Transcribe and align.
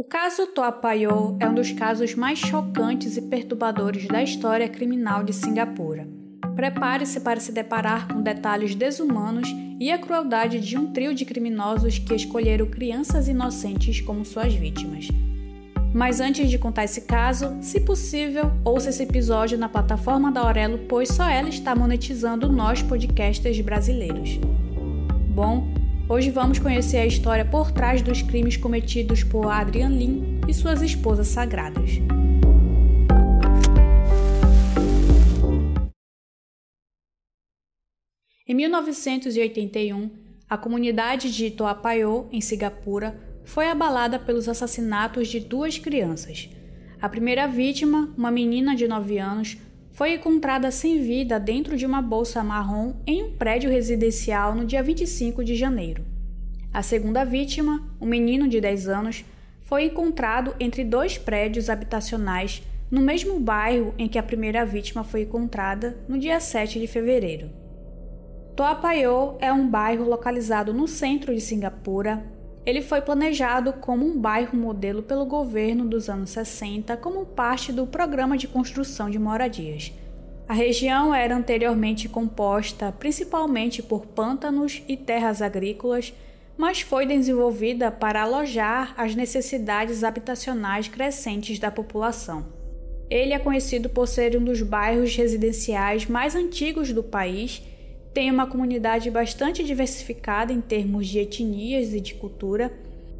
O 0.00 0.02
caso 0.02 0.46
Toapaiô 0.46 1.36
é 1.38 1.46
um 1.46 1.52
dos 1.52 1.72
casos 1.72 2.14
mais 2.14 2.38
chocantes 2.38 3.18
e 3.18 3.20
perturbadores 3.20 4.08
da 4.08 4.22
história 4.22 4.66
criminal 4.66 5.22
de 5.22 5.34
Singapura. 5.34 6.08
Prepare-se 6.56 7.20
para 7.20 7.38
se 7.38 7.52
deparar 7.52 8.08
com 8.08 8.22
detalhes 8.22 8.74
desumanos 8.74 9.46
e 9.78 9.92
a 9.92 9.98
crueldade 9.98 10.58
de 10.58 10.78
um 10.78 10.90
trio 10.90 11.14
de 11.14 11.26
criminosos 11.26 11.98
que 11.98 12.14
escolheram 12.14 12.64
crianças 12.64 13.28
inocentes 13.28 14.00
como 14.00 14.24
suas 14.24 14.54
vítimas. 14.54 15.08
Mas 15.92 16.18
antes 16.18 16.48
de 16.48 16.56
contar 16.56 16.84
esse 16.84 17.02
caso, 17.02 17.58
se 17.60 17.78
possível, 17.80 18.50
ouça 18.64 18.88
esse 18.88 19.02
episódio 19.02 19.58
na 19.58 19.68
plataforma 19.68 20.32
da 20.32 20.40
Aurelo, 20.40 20.78
pois 20.88 21.10
só 21.10 21.28
ela 21.28 21.50
está 21.50 21.76
monetizando 21.76 22.50
nós 22.50 22.82
podcasters 22.82 23.60
brasileiros. 23.60 24.40
Bom, 25.28 25.69
Hoje 26.12 26.28
vamos 26.28 26.58
conhecer 26.58 26.96
a 26.96 27.06
história 27.06 27.44
por 27.44 27.70
trás 27.70 28.02
dos 28.02 28.20
crimes 28.20 28.56
cometidos 28.56 29.22
por 29.22 29.46
Adrian 29.46 29.90
Lin 29.90 30.40
e 30.48 30.52
suas 30.52 30.82
esposas 30.82 31.28
sagradas. 31.28 32.00
Em 38.44 38.52
1981, 38.52 40.10
a 40.48 40.58
comunidade 40.58 41.32
de 41.32 41.48
Toapaiô, 41.48 42.26
em 42.32 42.40
Singapura, 42.40 43.16
foi 43.44 43.68
abalada 43.68 44.18
pelos 44.18 44.48
assassinatos 44.48 45.28
de 45.28 45.38
duas 45.38 45.78
crianças. 45.78 46.50
A 47.00 47.08
primeira 47.08 47.46
vítima, 47.46 48.12
uma 48.18 48.32
menina 48.32 48.74
de 48.74 48.88
9 48.88 49.16
anos, 49.18 49.56
foi 49.92 50.14
encontrada 50.14 50.70
sem 50.70 51.00
vida 51.02 51.38
dentro 51.38 51.76
de 51.76 51.84
uma 51.84 52.00
bolsa 52.00 52.42
marrom 52.42 52.94
em 53.06 53.22
um 53.22 53.32
prédio 53.32 53.70
residencial 53.70 54.54
no 54.54 54.64
dia 54.64 54.82
25 54.82 55.44
de 55.44 55.54
janeiro. 55.54 56.04
A 56.72 56.82
segunda 56.82 57.24
vítima, 57.24 57.84
um 58.00 58.06
menino 58.06 58.48
de 58.48 58.60
10 58.60 58.88
anos, 58.88 59.24
foi 59.62 59.84
encontrado 59.84 60.54
entre 60.58 60.84
dois 60.84 61.18
prédios 61.18 61.68
habitacionais 61.68 62.62
no 62.90 63.00
mesmo 63.00 63.38
bairro 63.38 63.94
em 63.96 64.08
que 64.08 64.18
a 64.18 64.22
primeira 64.22 64.64
vítima 64.64 65.04
foi 65.04 65.22
encontrada 65.22 65.96
no 66.08 66.18
dia 66.18 66.40
7 66.40 66.80
de 66.80 66.86
fevereiro. 66.86 67.50
Toa 68.56 68.78
é 69.40 69.52
um 69.52 69.68
bairro 69.68 70.04
localizado 70.04 70.74
no 70.74 70.88
centro 70.88 71.34
de 71.34 71.40
Singapura. 71.40 72.22
Ele 72.70 72.82
foi 72.82 73.00
planejado 73.00 73.72
como 73.72 74.06
um 74.06 74.16
bairro 74.16 74.56
modelo 74.56 75.02
pelo 75.02 75.26
governo 75.26 75.84
dos 75.84 76.08
anos 76.08 76.30
60 76.30 76.96
como 76.98 77.26
parte 77.26 77.72
do 77.72 77.84
programa 77.84 78.38
de 78.38 78.46
construção 78.46 79.10
de 79.10 79.18
moradias. 79.18 79.92
A 80.46 80.54
região 80.54 81.12
era 81.12 81.36
anteriormente 81.36 82.08
composta 82.08 82.92
principalmente 82.92 83.82
por 83.82 84.06
pântanos 84.06 84.84
e 84.86 84.96
terras 84.96 85.42
agrícolas, 85.42 86.14
mas 86.56 86.80
foi 86.80 87.06
desenvolvida 87.06 87.90
para 87.90 88.22
alojar 88.22 88.94
as 88.96 89.16
necessidades 89.16 90.04
habitacionais 90.04 90.86
crescentes 90.86 91.58
da 91.58 91.72
população. 91.72 92.44
Ele 93.10 93.32
é 93.32 93.38
conhecido 93.40 93.88
por 93.88 94.06
ser 94.06 94.36
um 94.36 94.44
dos 94.44 94.62
bairros 94.62 95.16
residenciais 95.16 96.06
mais 96.06 96.36
antigos 96.36 96.92
do 96.92 97.02
país 97.02 97.64
tem 98.12 98.30
uma 98.30 98.46
comunidade 98.46 99.10
bastante 99.10 99.62
diversificada 99.62 100.52
em 100.52 100.60
termos 100.60 101.06
de 101.06 101.18
etnias 101.18 101.94
e 101.94 102.00
de 102.00 102.14
cultura. 102.14 102.72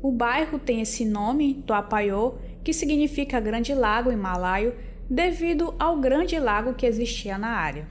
O 0.02 0.10
bairro 0.10 0.58
tem 0.58 0.80
esse 0.80 1.05
nome, 1.05 1.62
Toapaiô, 1.66 2.34
que 2.64 2.72
significa 2.72 3.41
Grande 3.41 3.74
Lago 3.74 4.11
em 4.11 4.16
malaio, 4.16 4.74
devido 5.08 5.74
ao 5.78 5.98
grande 5.98 6.38
lago 6.38 6.74
que 6.74 6.86
existia 6.86 7.36
na 7.36 7.48
área. 7.48 7.88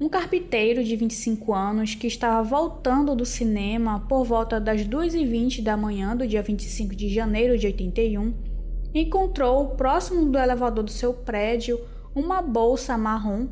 Um 0.00 0.08
carpinteiro 0.08 0.82
de 0.82 0.96
25 0.96 1.54
anos 1.54 1.94
que 1.94 2.06
estava 2.06 2.42
voltando 2.42 3.14
do 3.14 3.24
cinema 3.24 4.00
por 4.08 4.24
volta 4.24 4.58
das 4.58 4.82
2h20 4.82 5.62
da 5.62 5.76
manhã 5.76 6.16
do 6.16 6.26
dia 6.26 6.42
25 6.42 6.96
de 6.96 7.08
janeiro 7.08 7.56
de 7.56 7.66
81 7.66 8.34
encontrou 8.94 9.68
próximo 9.70 10.30
do 10.30 10.38
elevador 10.38 10.82
do 10.82 10.90
seu 10.90 11.12
prédio 11.12 11.80
uma 12.14 12.42
bolsa 12.42 12.98
marrom 12.98 13.46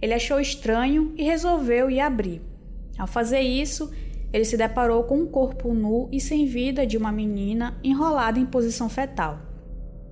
ele 0.00 0.14
achou 0.14 0.40
estranho 0.40 1.12
e 1.16 1.22
resolveu 1.22 1.90
ir 1.90 2.00
abrir. 2.00 2.42
Ao 2.98 3.06
fazer 3.06 3.40
isso, 3.40 3.92
ele 4.32 4.44
se 4.44 4.56
deparou 4.56 5.04
com 5.04 5.18
um 5.18 5.26
corpo 5.26 5.72
nu 5.72 6.08
e 6.12 6.20
sem 6.20 6.46
vida 6.46 6.86
de 6.86 6.96
uma 6.96 7.12
menina 7.12 7.78
enrolada 7.82 8.38
em 8.38 8.46
posição 8.46 8.88
fetal. 8.88 9.38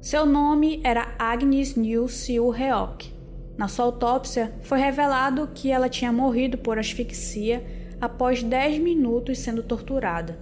Seu 0.01 0.27
nome 0.27 0.81
era 0.85 1.15
Agnes 1.19 1.75
New 1.75 2.09
Siu 2.09 2.55
Heok. 2.55 3.13
Na 3.57 3.69
sua 3.69 3.87
autópsia, 3.87 4.53
foi 4.63 4.79
revelado 4.79 5.49
que 5.55 5.71
ela 5.71 5.89
tinha 5.89 6.13
morrido 6.13 6.59
por 6.59 6.79
asfixia 6.79 7.65
após 8.01 8.43
10 8.43 8.81
minutos 8.81 9.39
sendo 9.39 9.63
torturada. 9.63 10.39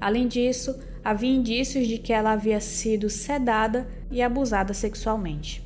Além 0.00 0.26
disso, 0.26 0.78
havia 1.04 1.30
indícios 1.30 1.86
de 1.86 1.98
que 1.98 2.12
ela 2.12 2.32
havia 2.32 2.60
sido 2.60 3.10
sedada 3.10 3.86
e 4.10 4.22
abusada 4.22 4.72
sexualmente. 4.72 5.61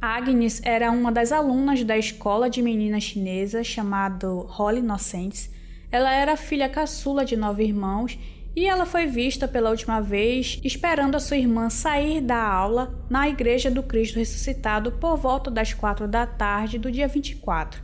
Agnes 0.00 0.60
era 0.62 0.90
uma 0.90 1.10
das 1.10 1.32
alunas 1.32 1.82
da 1.82 1.96
escola 1.96 2.50
de 2.50 2.60
meninas 2.60 3.02
chinesa 3.02 3.64
chamada 3.64 4.28
Holly 4.28 4.80
Innocents. 4.80 5.50
Ela 5.90 6.12
era 6.12 6.36
filha 6.36 6.68
caçula 6.68 7.24
de 7.24 7.36
nove 7.36 7.64
irmãos 7.64 8.18
e 8.54 8.66
ela 8.66 8.84
foi 8.84 9.06
vista 9.06 9.48
pela 9.48 9.70
última 9.70 10.00
vez 10.00 10.60
esperando 10.62 11.14
a 11.14 11.20
sua 11.20 11.36
irmã 11.36 11.70
sair 11.70 12.20
da 12.20 12.42
aula 12.42 12.94
na 13.08 13.28
Igreja 13.28 13.70
do 13.70 13.82
Cristo 13.82 14.18
Ressuscitado 14.18 14.92
por 14.92 15.16
volta 15.16 15.50
das 15.50 15.72
quatro 15.72 16.06
da 16.06 16.26
tarde 16.26 16.78
do 16.78 16.90
dia 16.90 17.08
24. 17.08 17.82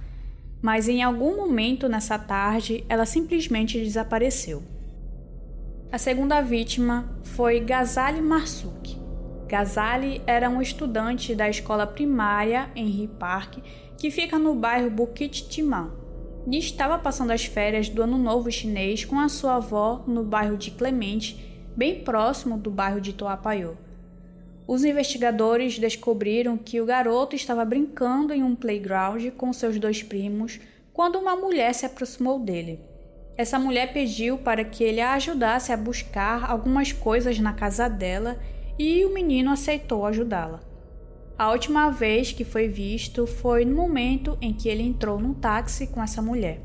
Mas 0.60 0.88
em 0.88 1.02
algum 1.02 1.36
momento 1.36 1.88
nessa 1.88 2.18
tarde 2.18 2.84
ela 2.88 3.06
simplesmente 3.06 3.78
desapareceu. 3.78 4.62
A 5.90 5.98
segunda 5.98 6.40
vítima 6.40 7.18
foi 7.22 7.60
Ghazali 7.60 8.20
Marsuk. 8.20 9.01
Ghazali 9.52 10.22
era 10.26 10.48
um 10.48 10.62
estudante 10.62 11.34
da 11.34 11.46
escola 11.46 11.86
primária 11.86 12.70
Henry 12.74 13.06
Park, 13.06 13.58
que 13.98 14.10
fica 14.10 14.38
no 14.38 14.54
bairro 14.54 14.88
Bukit 14.88 15.46
Timah, 15.46 15.90
e 16.50 16.56
estava 16.56 16.98
passando 16.98 17.32
as 17.32 17.44
férias 17.44 17.90
do 17.90 18.02
Ano 18.02 18.16
Novo 18.16 18.50
Chinês 18.50 19.04
com 19.04 19.20
a 19.20 19.28
sua 19.28 19.56
avó 19.56 20.04
no 20.06 20.24
bairro 20.24 20.56
de 20.56 20.70
Clemente, 20.70 21.62
bem 21.76 22.02
próximo 22.02 22.56
do 22.56 22.70
bairro 22.70 22.98
de 22.98 23.12
Toapaiô. 23.12 23.74
Os 24.66 24.84
investigadores 24.84 25.78
descobriram 25.78 26.56
que 26.56 26.80
o 26.80 26.86
garoto 26.86 27.36
estava 27.36 27.62
brincando 27.62 28.32
em 28.32 28.42
um 28.42 28.56
playground 28.56 29.32
com 29.36 29.52
seus 29.52 29.78
dois 29.78 30.02
primos 30.02 30.60
quando 30.94 31.19
uma 31.19 31.36
mulher 31.36 31.74
se 31.74 31.84
aproximou 31.84 32.38
dele. 32.38 32.80
Essa 33.36 33.58
mulher 33.58 33.92
pediu 33.92 34.38
para 34.38 34.64
que 34.64 34.82
ele 34.82 35.02
a 35.02 35.12
ajudasse 35.12 35.72
a 35.72 35.76
buscar 35.76 36.50
algumas 36.50 36.90
coisas 36.90 37.38
na 37.38 37.52
casa 37.52 37.86
dela 37.86 38.40
e 38.82 39.04
o 39.04 39.15
menino 39.15 39.53
aceitou 39.53 40.04
ajudá-la. 40.04 40.59
A 41.38 41.53
última 41.53 41.88
vez 41.91 42.32
que 42.32 42.44
foi 42.44 42.66
visto 42.66 43.28
foi 43.28 43.65
no 43.65 43.76
momento 43.76 44.37
em 44.41 44.53
que 44.53 44.69
ele 44.69 44.82
entrou 44.82 45.20
num 45.20 45.32
táxi 45.32 45.87
com 45.87 46.03
essa 46.03 46.20
mulher. 46.20 46.60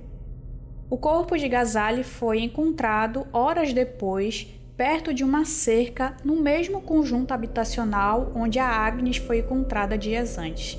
O 0.89 0.97
corpo 0.97 1.37
de 1.37 1.47
Gazali 1.47 2.03
foi 2.03 2.39
encontrado 2.39 3.27
horas 3.31 3.71
depois, 3.71 4.47
perto 4.75 5.13
de 5.13 5.23
uma 5.23 5.45
cerca, 5.45 6.17
no 6.23 6.35
mesmo 6.41 6.81
conjunto 6.81 7.35
habitacional 7.35 8.31
onde 8.33 8.57
a 8.57 8.67
Agnes 8.67 9.17
foi 9.17 9.39
encontrada 9.39 9.95
dias 9.95 10.39
antes. 10.39 10.75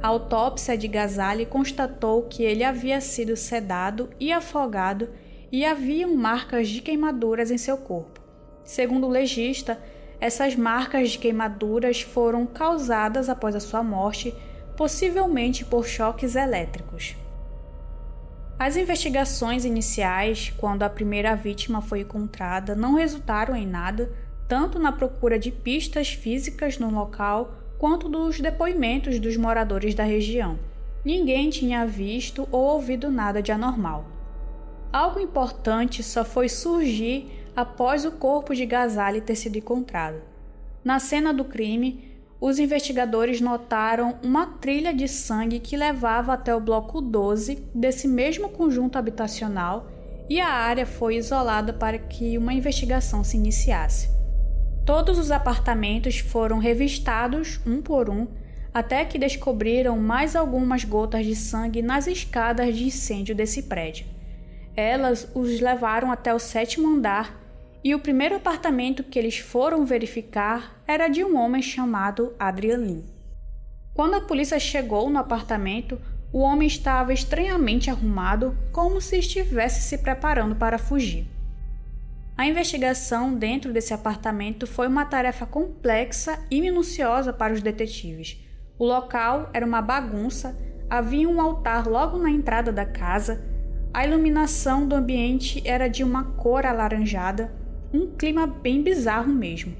A 0.00 0.06
autópsia 0.06 0.78
de 0.78 0.86
Gazali 0.86 1.44
constatou 1.44 2.22
que 2.22 2.44
ele 2.44 2.62
havia 2.62 3.00
sido 3.00 3.36
sedado 3.36 4.10
e 4.20 4.30
afogado 4.32 5.08
e 5.50 5.64
haviam 5.64 6.14
marcas 6.14 6.68
de 6.68 6.80
queimaduras 6.80 7.50
em 7.50 7.58
seu 7.58 7.78
corpo. 7.78 8.20
Segundo 8.62 9.08
o 9.08 9.10
legista, 9.10 9.76
essas 10.20 10.56
marcas 10.56 11.10
de 11.10 11.18
queimaduras 11.18 12.00
foram 12.00 12.44
causadas 12.44 13.28
após 13.28 13.54
a 13.54 13.60
sua 13.60 13.82
morte, 13.82 14.34
possivelmente 14.76 15.64
por 15.64 15.86
choques 15.86 16.34
elétricos. 16.34 17.16
As 18.58 18.76
investigações 18.76 19.64
iniciais, 19.64 20.52
quando 20.56 20.82
a 20.82 20.90
primeira 20.90 21.36
vítima 21.36 21.80
foi 21.80 22.00
encontrada, 22.00 22.74
não 22.74 22.94
resultaram 22.94 23.54
em 23.54 23.66
nada, 23.66 24.12
tanto 24.48 24.80
na 24.80 24.90
procura 24.90 25.38
de 25.38 25.52
pistas 25.52 26.08
físicas 26.08 26.78
no 26.78 26.90
local 26.90 27.54
quanto 27.78 28.08
dos 28.08 28.40
depoimentos 28.40 29.20
dos 29.20 29.36
moradores 29.36 29.94
da 29.94 30.02
região. 30.02 30.58
Ninguém 31.04 31.48
tinha 31.48 31.86
visto 31.86 32.48
ou 32.50 32.62
ouvido 32.62 33.10
nada 33.10 33.40
de 33.40 33.52
anormal. 33.52 34.04
Algo 34.92 35.20
importante 35.20 36.02
só 36.02 36.24
foi 36.24 36.48
surgir 36.48 37.37
após 37.58 38.04
o 38.04 38.12
corpo 38.12 38.54
de 38.54 38.64
Ghazali 38.64 39.20
ter 39.20 39.34
sido 39.34 39.58
encontrado. 39.58 40.22
Na 40.84 41.00
cena 41.00 41.34
do 41.34 41.44
crime, 41.44 42.16
os 42.40 42.60
investigadores 42.60 43.40
notaram 43.40 44.16
uma 44.22 44.46
trilha 44.46 44.94
de 44.94 45.08
sangue 45.08 45.58
que 45.58 45.76
levava 45.76 46.34
até 46.34 46.54
o 46.54 46.60
bloco 46.60 47.00
12 47.00 47.56
desse 47.74 48.06
mesmo 48.06 48.48
conjunto 48.48 48.96
habitacional 48.96 49.90
e 50.30 50.40
a 50.40 50.46
área 50.48 50.86
foi 50.86 51.16
isolada 51.16 51.72
para 51.72 51.98
que 51.98 52.38
uma 52.38 52.54
investigação 52.54 53.24
se 53.24 53.36
iniciasse. 53.36 54.08
Todos 54.86 55.18
os 55.18 55.32
apartamentos 55.32 56.20
foram 56.20 56.58
revistados 56.58 57.60
um 57.66 57.82
por 57.82 58.08
um 58.08 58.28
até 58.72 59.04
que 59.04 59.18
descobriram 59.18 59.98
mais 59.98 60.36
algumas 60.36 60.84
gotas 60.84 61.26
de 61.26 61.34
sangue 61.34 61.82
nas 61.82 62.06
escadas 62.06 62.76
de 62.76 62.84
incêndio 62.84 63.34
desse 63.34 63.64
prédio. 63.64 64.06
Elas 64.76 65.28
os 65.34 65.58
levaram 65.58 66.12
até 66.12 66.32
o 66.32 66.38
sétimo 66.38 66.86
andar 66.86 67.37
e 67.82 67.94
o 67.94 67.98
primeiro 67.98 68.36
apartamento 68.36 69.04
que 69.04 69.18
eles 69.18 69.38
foram 69.38 69.84
verificar 69.84 70.82
era 70.86 71.08
de 71.08 71.22
um 71.24 71.36
homem 71.36 71.62
chamado 71.62 72.34
Adrian 72.38 72.78
Lin. 72.78 73.04
Quando 73.94 74.14
a 74.14 74.20
polícia 74.20 74.58
chegou 74.58 75.08
no 75.10 75.18
apartamento, 75.18 76.00
o 76.32 76.40
homem 76.40 76.66
estava 76.68 77.12
estranhamente 77.12 77.90
arrumado, 77.90 78.56
como 78.72 79.00
se 79.00 79.18
estivesse 79.18 79.82
se 79.82 79.98
preparando 79.98 80.54
para 80.54 80.78
fugir. 80.78 81.26
A 82.36 82.46
investigação 82.46 83.34
dentro 83.34 83.72
desse 83.72 83.92
apartamento 83.92 84.66
foi 84.66 84.86
uma 84.86 85.04
tarefa 85.04 85.46
complexa 85.46 86.38
e 86.50 86.60
minuciosa 86.60 87.32
para 87.32 87.52
os 87.52 87.60
detetives. 87.60 88.38
O 88.78 88.84
local 88.84 89.50
era 89.52 89.66
uma 89.66 89.82
bagunça, 89.82 90.56
havia 90.88 91.28
um 91.28 91.40
altar 91.40 91.88
logo 91.88 92.18
na 92.18 92.30
entrada 92.30 92.70
da 92.70 92.86
casa, 92.86 93.44
a 93.92 94.06
iluminação 94.06 94.86
do 94.86 94.94
ambiente 94.94 95.62
era 95.66 95.88
de 95.88 96.04
uma 96.04 96.22
cor 96.22 96.64
alaranjada, 96.64 97.50
um 97.92 98.06
clima 98.06 98.46
bem 98.46 98.82
bizarro 98.82 99.32
mesmo. 99.32 99.74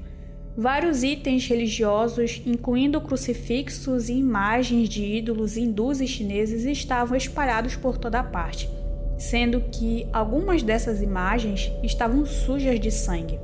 Vários 0.57 1.03
itens 1.03 1.47
religiosos, 1.47 2.41
incluindo 2.45 2.99
crucifixos 2.99 4.09
e 4.09 4.13
imagens 4.13 4.89
de 4.89 5.03
ídolos 5.03 5.55
hindus 5.55 6.01
e 6.01 6.07
chineses, 6.07 6.65
estavam 6.65 7.15
espalhados 7.15 7.75
por 7.75 7.97
toda 7.97 8.23
parte, 8.23 8.69
sendo 9.17 9.61
que 9.61 10.05
algumas 10.11 10.61
dessas 10.63 11.01
imagens 11.01 11.71
estavam 11.83 12.25
sujas 12.25 12.79
de 12.79 12.91
sangue. 12.91 13.39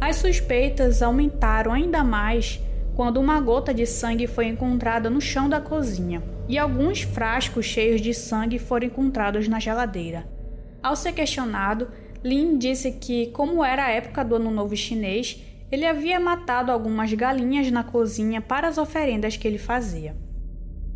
As 0.00 0.16
suspeitas 0.16 1.02
aumentaram 1.02 1.72
ainda 1.72 2.02
mais 2.02 2.58
quando 2.96 3.18
uma 3.18 3.40
gota 3.40 3.72
de 3.72 3.86
sangue 3.86 4.26
foi 4.26 4.46
encontrada 4.46 5.08
no 5.08 5.20
chão 5.20 5.48
da 5.48 5.60
cozinha 5.60 6.22
e 6.48 6.58
alguns 6.58 7.02
frascos 7.02 7.66
cheios 7.66 8.00
de 8.00 8.12
sangue 8.12 8.58
foram 8.58 8.86
encontrados 8.86 9.46
na 9.46 9.60
geladeira. 9.60 10.26
Ao 10.82 10.96
ser 10.96 11.12
questionado, 11.12 11.88
Lin 12.22 12.58
disse 12.58 12.92
que, 12.92 13.28
como 13.28 13.64
era 13.64 13.86
a 13.86 13.90
época 13.90 14.22
do 14.22 14.34
Ano 14.34 14.50
Novo 14.50 14.76
Chinês, 14.76 15.42
ele 15.72 15.86
havia 15.86 16.20
matado 16.20 16.70
algumas 16.70 17.10
galinhas 17.14 17.70
na 17.70 17.82
cozinha 17.82 18.42
para 18.42 18.68
as 18.68 18.76
oferendas 18.76 19.38
que 19.38 19.48
ele 19.48 19.56
fazia. 19.56 20.14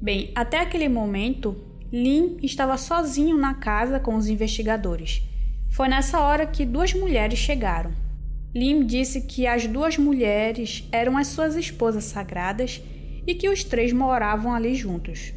Bem, 0.02 0.30
até 0.34 0.60
aquele 0.60 0.88
momento, 0.88 1.56
Lin 1.90 2.36
estava 2.42 2.76
sozinho 2.76 3.38
na 3.38 3.54
casa 3.54 3.98
com 3.98 4.16
os 4.16 4.28
investigadores. 4.28 5.22
Foi 5.70 5.88
nessa 5.88 6.20
hora 6.20 6.46
que 6.46 6.66
duas 6.66 6.92
mulheres 6.92 7.38
chegaram. 7.38 7.92
Lim 8.54 8.84
disse 8.84 9.22
que 9.22 9.46
as 9.46 9.66
duas 9.66 9.96
mulheres 9.96 10.86
eram 10.92 11.16
as 11.16 11.28
suas 11.28 11.56
esposas 11.56 12.04
sagradas 12.04 12.82
e 13.26 13.34
que 13.34 13.48
os 13.48 13.64
três 13.64 13.92
moravam 13.92 14.52
ali 14.52 14.74
juntos. 14.74 15.32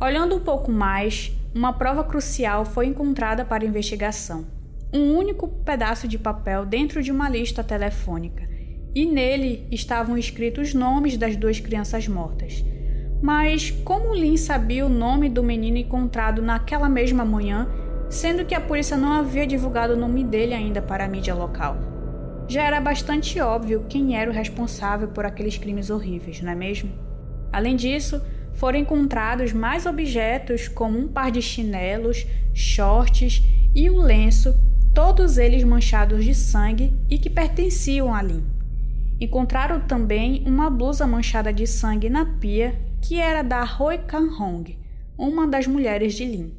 Olhando 0.00 0.34
um 0.34 0.40
pouco 0.40 0.72
mais, 0.72 1.30
uma 1.54 1.72
prova 1.72 2.02
crucial 2.02 2.64
foi 2.64 2.86
encontrada 2.86 3.44
para 3.44 3.62
a 3.62 3.66
investigação 3.66 4.61
um 4.92 5.16
único 5.16 5.48
pedaço 5.48 6.06
de 6.06 6.18
papel 6.18 6.66
dentro 6.66 7.02
de 7.02 7.10
uma 7.10 7.28
lista 7.28 7.64
telefônica, 7.64 8.46
e 8.94 9.06
nele 9.06 9.66
estavam 9.70 10.18
escritos 10.18 10.68
os 10.68 10.74
nomes 10.74 11.16
das 11.16 11.34
duas 11.34 11.58
crianças 11.58 12.06
mortas. 12.06 12.62
Mas 13.22 13.70
como 13.70 14.14
Lin 14.14 14.36
sabia 14.36 14.84
o 14.84 14.90
nome 14.90 15.30
do 15.30 15.42
menino 15.42 15.78
encontrado 15.78 16.42
naquela 16.42 16.88
mesma 16.88 17.24
manhã, 17.24 17.68
sendo 18.10 18.44
que 18.44 18.54
a 18.54 18.60
polícia 18.60 18.96
não 18.96 19.12
havia 19.12 19.46
divulgado 19.46 19.94
o 19.94 19.98
nome 19.98 20.22
dele 20.22 20.52
ainda 20.52 20.82
para 20.82 21.04
a 21.04 21.08
mídia 21.08 21.34
local? 21.34 21.76
Já 22.46 22.64
era 22.64 22.80
bastante 22.80 23.40
óbvio 23.40 23.86
quem 23.88 24.16
era 24.16 24.30
o 24.30 24.34
responsável 24.34 25.08
por 25.08 25.24
aqueles 25.24 25.56
crimes 25.56 25.88
horríveis, 25.88 26.42
não 26.42 26.52
é 26.52 26.54
mesmo? 26.54 26.90
Além 27.50 27.76
disso, 27.76 28.20
foram 28.52 28.78
encontrados 28.78 29.52
mais 29.54 29.86
objetos 29.86 30.68
como 30.68 30.98
um 30.98 31.08
par 31.08 31.30
de 31.30 31.40
chinelos, 31.40 32.26
shorts 32.52 33.42
e 33.74 33.88
um 33.88 34.02
lenço 34.02 34.54
todos 34.94 35.38
eles 35.38 35.64
manchados 35.64 36.24
de 36.24 36.34
sangue 36.34 36.92
e 37.08 37.18
que 37.18 37.30
pertenciam 37.30 38.14
a 38.14 38.20
Lin. 38.20 38.44
Encontraram 39.20 39.80
também 39.80 40.42
uma 40.46 40.68
blusa 40.68 41.06
manchada 41.06 41.52
de 41.52 41.66
sangue 41.66 42.10
na 42.10 42.26
pia 42.26 42.78
que 43.00 43.18
era 43.18 43.42
da 43.42 43.62
Hoi 43.62 43.98
Kan 43.98 44.28
Hong, 44.38 44.78
uma 45.16 45.46
das 45.46 45.66
mulheres 45.66 46.14
de 46.14 46.24
Lin. 46.24 46.54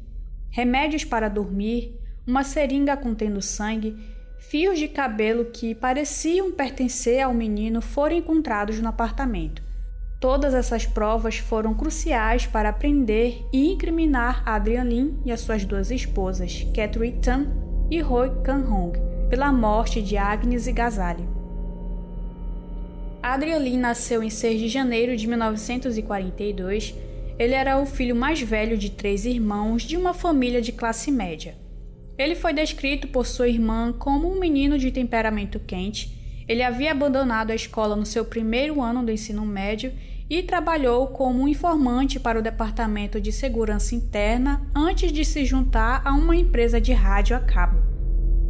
Remédios 0.50 1.04
para 1.04 1.28
dormir, 1.28 1.98
uma 2.26 2.42
seringa 2.42 2.96
contendo 2.96 3.40
sangue, 3.40 3.96
fios 4.38 4.78
de 4.78 4.88
cabelo 4.88 5.46
que 5.46 5.74
pareciam 5.74 6.50
pertencer 6.52 7.20
ao 7.20 7.32
menino 7.32 7.80
foram 7.80 8.16
encontrados 8.16 8.80
no 8.80 8.88
apartamento. 8.88 9.62
Todas 10.20 10.54
essas 10.54 10.86
provas 10.86 11.36
foram 11.36 11.74
cruciais 11.74 12.46
para 12.46 12.72
prender 12.72 13.46
e 13.52 13.72
incriminar 13.72 14.42
Adrian 14.46 14.84
Lin 14.84 15.18
e 15.24 15.30
as 15.30 15.40
suas 15.40 15.64
duas 15.64 15.90
esposas, 15.90 16.66
Catherine 16.74 17.20
Tan 17.20 17.63
e 17.90 18.00
Roy 18.00 18.30
Kan-hong 18.42 18.98
pela 19.28 19.52
morte 19.52 20.00
de 20.00 20.16
Agnes 20.16 20.66
e 20.66 20.72
Ghazali. 20.72 21.26
Adrian 23.22 23.58
nasceu 23.78 24.22
em 24.22 24.28
6 24.28 24.60
de 24.60 24.68
janeiro 24.68 25.16
de 25.16 25.26
1942. 25.26 26.94
Ele 27.38 27.54
era 27.54 27.78
o 27.78 27.86
filho 27.86 28.14
mais 28.14 28.40
velho 28.40 28.76
de 28.76 28.90
três 28.90 29.24
irmãos 29.24 29.82
de 29.82 29.96
uma 29.96 30.12
família 30.12 30.60
de 30.60 30.72
classe 30.72 31.10
média. 31.10 31.56
Ele 32.16 32.34
foi 32.34 32.52
descrito 32.52 33.08
por 33.08 33.26
sua 33.26 33.48
irmã 33.48 33.92
como 33.92 34.30
um 34.30 34.38
menino 34.38 34.78
de 34.78 34.90
temperamento 34.90 35.58
quente. 35.58 36.14
Ele 36.46 36.62
havia 36.62 36.92
abandonado 36.92 37.50
a 37.50 37.54
escola 37.54 37.96
no 37.96 38.06
seu 38.06 38.24
primeiro 38.24 38.80
ano 38.80 39.02
do 39.02 39.10
ensino 39.10 39.44
médio 39.44 39.92
e 40.28 40.42
trabalhou 40.42 41.08
como 41.08 41.48
informante 41.48 42.20
para 42.20 42.38
o 42.38 42.42
Departamento 42.42 43.20
de 43.20 43.32
Segurança 43.32 43.94
Interna 43.94 44.66
antes 44.74 45.10
de 45.10 45.24
se 45.24 45.44
juntar 45.44 46.02
a 46.04 46.12
uma 46.12 46.36
empresa 46.36 46.80
de 46.80 46.92
rádio 46.92 47.36
a 47.36 47.40
cabo. 47.40 47.73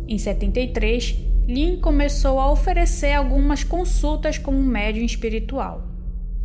Em 0.06 0.18
73, 0.18 1.16
Lin 1.46 1.78
começou 1.80 2.38
a 2.38 2.50
oferecer 2.50 3.12
algumas 3.12 3.64
consultas 3.64 4.38
como 4.38 4.62
médium 4.62 5.04
espiritual. 5.04 5.88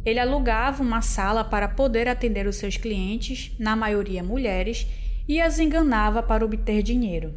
Ele 0.06 0.20
alugava 0.20 0.82
uma 0.82 1.02
sala 1.02 1.44
para 1.44 1.68
poder 1.68 2.08
atender 2.08 2.48
os 2.48 2.56
seus 2.56 2.78
clientes, 2.78 3.52
na 3.60 3.76
maioria 3.76 4.24
mulheres, 4.24 4.88
e 5.28 5.40
as 5.40 5.60
enganava 5.60 6.24
para 6.24 6.44
obter 6.44 6.82
dinheiro. 6.82 7.34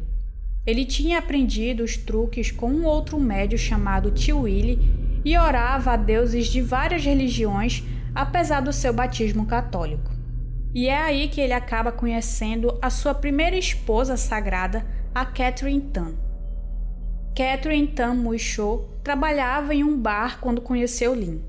Ele 0.65 0.85
tinha 0.85 1.19
aprendido 1.19 1.83
os 1.83 1.97
truques 1.97 2.49
com 2.49 2.71
um 2.71 2.85
outro 2.85 3.19
médio 3.19 3.57
chamado 3.57 4.11
Tio 4.11 4.41
Willie 4.41 4.79
e 5.25 5.37
orava 5.37 5.91
a 5.91 5.97
deuses 5.97 6.47
de 6.47 6.61
várias 6.61 7.03
religiões, 7.03 7.83
apesar 8.15 8.61
do 8.61 8.71
seu 8.71 8.93
batismo 8.93 9.45
católico. 9.45 10.11
E 10.73 10.87
é 10.87 10.97
aí 10.97 11.27
que 11.27 11.39
ele 11.39 11.53
acaba 11.53 11.91
conhecendo 11.91 12.79
a 12.81 12.89
sua 12.89 13.13
primeira 13.13 13.57
esposa 13.57 14.17
sagrada, 14.17 14.85
a 15.13 15.25
Catherine 15.25 15.81
Tan. 15.91 16.15
Catherine 17.35 17.87
Tan 17.87 18.15
Muicho 18.15 18.89
trabalhava 19.03 19.73
em 19.73 19.83
um 19.83 19.95
bar 19.99 20.39
quando 20.39 20.61
conheceu 20.61 21.13
Lin. 21.13 21.43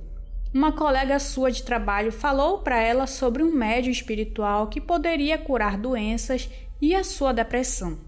Uma 0.53 0.73
colega 0.73 1.19
sua 1.19 1.51
de 1.51 1.63
trabalho 1.63 2.13
falou 2.13 2.59
para 2.59 2.81
ela 2.81 3.07
sobre 3.07 3.43
um 3.43 3.53
médium 3.53 3.91
espiritual 3.91 4.69
que 4.69 4.81
poderia 4.81 5.39
curar 5.39 5.79
doenças 5.79 6.51
e 6.81 6.95
a 6.95 7.03
sua 7.03 7.33
depressão. 7.33 7.99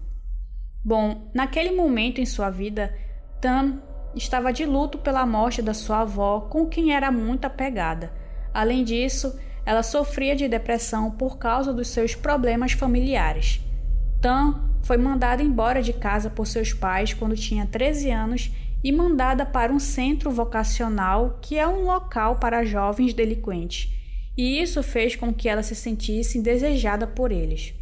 Bom, 0.83 1.29
naquele 1.33 1.71
momento 1.71 2.21
em 2.21 2.25
sua 2.25 2.49
vida, 2.49 2.95
Tan 3.41 3.81
estava 4.15 4.53
de 4.53 4.65
luto 4.65 4.99
pela 4.99 5.25
morte 5.25 5.61
da 5.61 5.73
sua 5.73 6.01
avó, 6.01 6.41
com 6.41 6.67
quem 6.67 6.93
era 6.93 7.11
muito 7.11 7.45
apegada. 7.45 8.13
Além 8.53 8.83
disso, 8.83 9.37
ela 9.65 9.83
sofria 9.83 10.35
de 10.35 10.47
depressão 10.47 11.11
por 11.11 11.37
causa 11.37 11.73
dos 11.73 11.89
seus 11.89 12.15
problemas 12.15 12.71
familiares. 12.71 13.59
Tan 14.21 14.66
foi 14.87 14.95
mandada 14.95 15.43
embora 15.43 15.83
de 15.83 15.91
casa 15.91 16.29
por 16.29 16.47
seus 16.47 16.71
pais 16.71 17.13
quando 17.13 17.35
tinha 17.35 17.65
13 17.65 18.09
anos 18.09 18.51
e 18.81 18.89
mandada 18.89 19.45
para 19.45 19.73
um 19.73 19.79
centro 19.79 20.31
vocacional, 20.31 21.39
que 21.41 21.57
é 21.57 21.67
um 21.67 21.83
local 21.83 22.37
para 22.37 22.63
jovens 22.63 23.13
delinquentes, 23.13 23.91
e 24.37 24.61
isso 24.61 24.81
fez 24.81 25.13
com 25.13 25.33
que 25.33 25.49
ela 25.49 25.61
se 25.61 25.75
sentisse 25.75 26.37
indesejada 26.37 27.05
por 27.05 27.33
eles. 27.33 27.73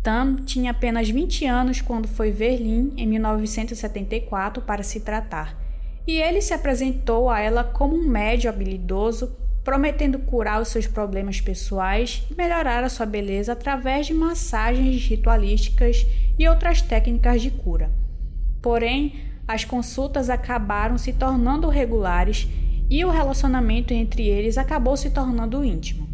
Tam 0.00 0.36
tinha 0.36 0.70
apenas 0.70 1.10
20 1.10 1.44
anos 1.44 1.80
quando 1.80 2.06
foi 2.06 2.30
ver 2.30 2.58
Lin 2.58 2.92
em 2.96 3.06
1974 3.08 4.62
para 4.62 4.84
se 4.84 5.00
tratar, 5.00 5.60
e 6.06 6.22
ele 6.22 6.40
se 6.40 6.54
apresentou 6.54 7.28
a 7.28 7.40
ela 7.40 7.64
como 7.64 7.96
um 7.96 8.06
médio 8.06 8.48
habilidoso, 8.48 9.36
prometendo 9.68 10.18
curar 10.20 10.62
os 10.62 10.68
seus 10.68 10.86
problemas 10.86 11.42
pessoais 11.42 12.26
e 12.30 12.34
melhorar 12.34 12.82
a 12.82 12.88
sua 12.88 13.04
beleza 13.04 13.52
através 13.52 14.06
de 14.06 14.14
massagens 14.14 15.06
ritualísticas 15.06 16.06
e 16.38 16.48
outras 16.48 16.80
técnicas 16.80 17.42
de 17.42 17.50
cura. 17.50 17.90
Porém, 18.62 19.16
as 19.46 19.66
consultas 19.66 20.30
acabaram 20.30 20.96
se 20.96 21.12
tornando 21.12 21.68
regulares 21.68 22.48
e 22.88 23.04
o 23.04 23.10
relacionamento 23.10 23.92
entre 23.92 24.26
eles 24.26 24.56
acabou 24.56 24.96
se 24.96 25.10
tornando 25.10 25.62
íntimo. 25.62 26.08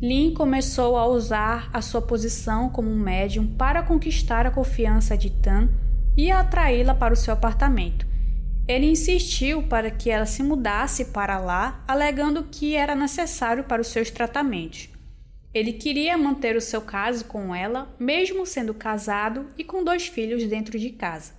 Lin 0.00 0.32
começou 0.32 0.96
a 0.96 1.08
usar 1.08 1.68
a 1.72 1.82
sua 1.82 2.02
posição 2.02 2.68
como 2.68 2.88
um 2.88 2.96
médium 2.96 3.48
para 3.48 3.82
conquistar 3.82 4.46
a 4.46 4.52
confiança 4.52 5.18
de 5.18 5.28
Tan 5.28 5.68
e 6.16 6.30
atraí-la 6.30 6.94
para 6.94 7.14
o 7.14 7.16
seu 7.16 7.34
apartamento. 7.34 8.13
Ele 8.66 8.86
insistiu 8.86 9.62
para 9.62 9.90
que 9.90 10.08
ela 10.08 10.24
se 10.24 10.42
mudasse 10.42 11.06
para 11.06 11.38
lá, 11.38 11.84
alegando 11.86 12.48
que 12.50 12.74
era 12.74 12.94
necessário 12.94 13.64
para 13.64 13.82
os 13.82 13.88
seus 13.88 14.10
tratamentos. 14.10 14.88
Ele 15.52 15.72
queria 15.72 16.16
manter 16.16 16.56
o 16.56 16.60
seu 16.60 16.80
caso 16.80 17.26
com 17.26 17.54
ela, 17.54 17.94
mesmo 17.98 18.46
sendo 18.46 18.72
casado 18.72 19.46
e 19.58 19.62
com 19.62 19.84
dois 19.84 20.06
filhos 20.06 20.44
dentro 20.44 20.78
de 20.78 20.90
casa. 20.90 21.32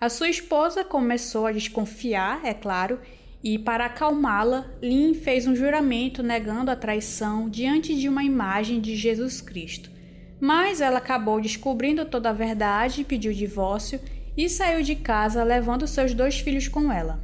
A 0.00 0.08
sua 0.08 0.28
esposa 0.28 0.84
começou 0.84 1.46
a 1.46 1.52
desconfiar, 1.52 2.40
é 2.44 2.54
claro, 2.54 3.00
e 3.42 3.58
para 3.58 3.86
acalmá-la, 3.86 4.70
Lin 4.80 5.12
fez 5.12 5.46
um 5.46 5.56
juramento 5.56 6.22
negando 6.22 6.70
a 6.70 6.76
traição 6.76 7.50
diante 7.50 7.94
de 7.94 8.08
uma 8.08 8.24
imagem 8.24 8.80
de 8.80 8.96
Jesus 8.96 9.40
Cristo. 9.40 9.90
Mas 10.40 10.80
ela 10.80 10.98
acabou 10.98 11.40
descobrindo 11.40 12.04
toda 12.04 12.30
a 12.30 12.32
verdade, 12.32 13.04
pediu 13.04 13.32
divórcio 13.32 14.00
e 14.36 14.48
saiu 14.48 14.82
de 14.82 14.94
casa 14.94 15.44
levando 15.44 15.86
seus 15.86 16.14
dois 16.14 16.38
filhos 16.38 16.68
com 16.68 16.90
ela. 16.92 17.20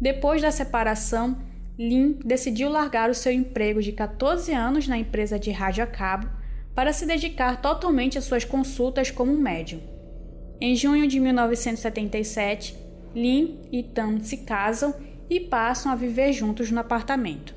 Depois 0.00 0.42
da 0.42 0.50
separação, 0.50 1.38
Lin 1.78 2.18
decidiu 2.24 2.68
largar 2.68 3.10
o 3.10 3.14
seu 3.14 3.32
emprego 3.32 3.80
de 3.80 3.92
14 3.92 4.52
anos 4.52 4.86
na 4.86 4.98
empresa 4.98 5.38
de 5.38 5.50
rádio 5.50 5.82
a 5.82 5.86
cabo 5.86 6.28
para 6.74 6.92
se 6.92 7.06
dedicar 7.06 7.60
totalmente 7.60 8.18
às 8.18 8.24
suas 8.24 8.44
consultas 8.44 9.10
como 9.10 9.36
médium. 9.36 9.80
Em 10.60 10.76
junho 10.76 11.08
de 11.08 11.18
1977, 11.18 12.76
Lin 13.14 13.60
e 13.70 13.82
Tan 13.82 14.20
se 14.20 14.38
casam 14.38 14.94
e 15.28 15.40
passam 15.40 15.90
a 15.90 15.96
viver 15.96 16.32
juntos 16.32 16.70
no 16.70 16.80
apartamento. 16.80 17.54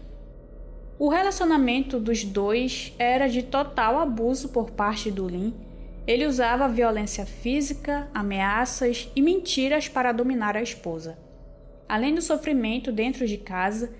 O 0.97 1.09
relacionamento 1.09 1.99
dos 1.99 2.23
dois 2.23 2.93
era 2.97 3.27
de 3.27 3.43
total 3.43 3.99
abuso 3.99 4.49
por 4.49 4.71
parte 4.71 5.11
do 5.11 5.27
Lin. 5.27 5.53
Ele 6.07 6.25
usava 6.27 6.67
violência 6.67 7.25
física, 7.25 8.07
ameaças 8.13 9.11
e 9.15 9.21
mentiras 9.21 9.87
para 9.87 10.11
dominar 10.11 10.55
a 10.55 10.61
esposa. 10.61 11.17
Além 11.89 12.13
do 12.13 12.21
sofrimento 12.21 12.91
dentro 12.91 13.27
de 13.27 13.37
casa, 13.37 13.93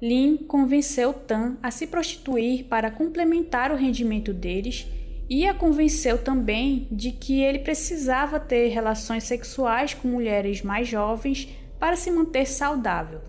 Lin 0.00 0.36
convenceu 0.36 1.12
Tan 1.12 1.56
a 1.62 1.70
se 1.70 1.86
prostituir 1.86 2.64
para 2.64 2.90
complementar 2.90 3.70
o 3.70 3.76
rendimento 3.76 4.32
deles 4.32 4.88
e 5.30 5.46
a 5.46 5.54
convenceu 5.54 6.18
também 6.18 6.88
de 6.90 7.12
que 7.12 7.40
ele 7.40 7.60
precisava 7.60 8.40
ter 8.40 8.68
relações 8.68 9.24
sexuais 9.24 9.94
com 9.94 10.08
mulheres 10.08 10.62
mais 10.62 10.88
jovens 10.88 11.48
para 11.78 11.94
se 11.94 12.10
manter 12.10 12.46
saudável. 12.46 13.20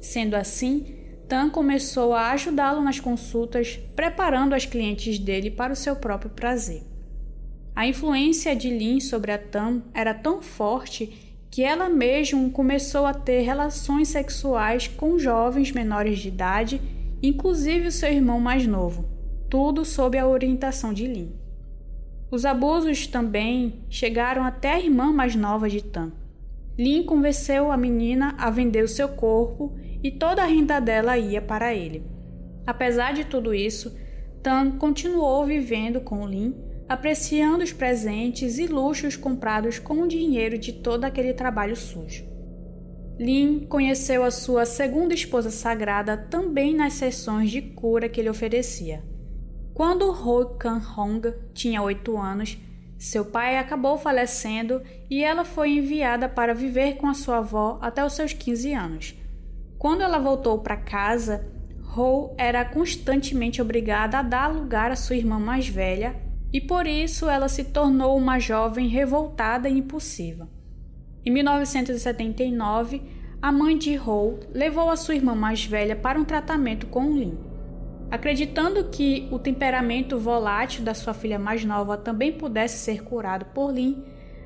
Sendo 0.00 0.34
assim, 0.34 0.96
Tan 1.26 1.48
começou 1.48 2.12
a 2.12 2.30
ajudá-lo 2.32 2.82
nas 2.82 3.00
consultas, 3.00 3.78
preparando 3.96 4.54
as 4.54 4.66
clientes 4.66 5.18
dele 5.18 5.50
para 5.50 5.72
o 5.72 5.76
seu 5.76 5.96
próprio 5.96 6.30
prazer. 6.30 6.82
A 7.80 7.86
influência 7.86 8.54
de 8.54 8.68
Lin 8.68 9.00
sobre 9.00 9.32
a 9.32 9.38
Tan 9.38 9.80
era 9.94 10.12
tão 10.12 10.42
forte 10.42 11.40
que 11.50 11.62
ela 11.62 11.88
mesma 11.88 12.50
começou 12.50 13.06
a 13.06 13.14
ter 13.14 13.40
relações 13.40 14.08
sexuais 14.08 14.86
com 14.86 15.18
jovens 15.18 15.72
menores 15.72 16.18
de 16.18 16.28
idade, 16.28 16.78
inclusive 17.22 17.88
o 17.88 17.90
seu 17.90 18.12
irmão 18.12 18.38
mais 18.38 18.66
novo, 18.66 19.08
tudo 19.48 19.82
sob 19.82 20.18
a 20.18 20.28
orientação 20.28 20.92
de 20.92 21.06
Lin. 21.06 21.32
Os 22.30 22.44
abusos 22.44 23.06
também 23.06 23.82
chegaram 23.88 24.44
até 24.44 24.74
a 24.74 24.78
irmã 24.78 25.10
mais 25.10 25.34
nova 25.34 25.66
de 25.66 25.82
Tan. 25.82 26.12
Lin 26.78 27.04
convenceu 27.04 27.72
a 27.72 27.78
menina 27.78 28.34
a 28.36 28.50
vender 28.50 28.84
o 28.84 28.88
seu 28.88 29.08
corpo 29.08 29.74
e 30.02 30.10
toda 30.10 30.42
a 30.42 30.46
renda 30.46 30.80
dela 30.80 31.16
ia 31.16 31.40
para 31.40 31.72
ele. 31.74 32.02
Apesar 32.66 33.14
de 33.14 33.24
tudo 33.24 33.54
isso, 33.54 33.96
Tan 34.42 34.72
continuou 34.72 35.46
vivendo 35.46 36.02
com 36.02 36.28
Lin, 36.28 36.68
apreciando 36.90 37.62
os 37.62 37.72
presentes 37.72 38.58
e 38.58 38.66
luxos 38.66 39.14
comprados 39.14 39.78
com 39.78 40.02
o 40.02 40.08
dinheiro 40.08 40.58
de 40.58 40.72
todo 40.72 41.04
aquele 41.04 41.32
trabalho 41.32 41.76
sujo. 41.76 42.24
Lin 43.16 43.64
conheceu 43.68 44.24
a 44.24 44.30
sua 44.32 44.66
segunda 44.66 45.14
esposa 45.14 45.52
sagrada 45.52 46.16
também 46.16 46.74
nas 46.74 46.94
sessões 46.94 47.48
de 47.48 47.62
cura 47.62 48.08
que 48.08 48.20
ele 48.20 48.28
oferecia. 48.28 49.04
Quando 49.72 50.10
Ho 50.10 50.46
Kan 50.56 50.82
Hong 50.96 51.32
tinha 51.54 51.80
oito 51.80 52.18
anos, 52.18 52.58
seu 52.98 53.24
pai 53.24 53.56
acabou 53.56 53.96
falecendo 53.96 54.82
e 55.08 55.22
ela 55.22 55.44
foi 55.44 55.70
enviada 55.70 56.28
para 56.28 56.52
viver 56.52 56.96
com 56.96 57.06
a 57.06 57.14
sua 57.14 57.36
avó 57.36 57.78
até 57.80 58.04
os 58.04 58.14
seus 58.14 58.32
15 58.32 58.72
anos. 58.72 59.14
Quando 59.78 60.00
ela 60.00 60.18
voltou 60.18 60.58
para 60.58 60.76
casa, 60.76 61.48
Ho 61.96 62.34
era 62.36 62.64
constantemente 62.64 63.62
obrigada 63.62 64.18
a 64.18 64.22
dar 64.22 64.48
lugar 64.48 64.90
à 64.90 64.96
sua 64.96 65.14
irmã 65.14 65.38
mais 65.38 65.68
velha 65.68 66.28
e 66.52 66.60
por 66.60 66.86
isso 66.86 67.28
ela 67.28 67.48
se 67.48 67.64
tornou 67.64 68.16
uma 68.16 68.38
jovem 68.38 68.88
revoltada 68.88 69.68
e 69.68 69.78
impulsiva. 69.78 70.48
Em 71.24 71.30
1979, 71.30 73.02
a 73.40 73.52
mãe 73.52 73.76
de 73.78 73.98
Ho 73.98 74.40
levou 74.52 74.90
a 74.90 74.96
sua 74.96 75.14
irmã 75.14 75.34
mais 75.34 75.64
velha 75.64 75.94
para 75.94 76.18
um 76.18 76.24
tratamento 76.24 76.86
com 76.86 77.12
Lin. 77.12 77.38
Acreditando 78.10 78.84
que 78.88 79.28
o 79.30 79.38
temperamento 79.38 80.18
volátil 80.18 80.82
da 80.82 80.94
sua 80.94 81.14
filha 81.14 81.38
mais 81.38 81.64
nova 81.64 81.96
também 81.96 82.32
pudesse 82.32 82.78
ser 82.78 83.04
curado 83.04 83.46
por 83.46 83.72
Lin, 83.72 84.02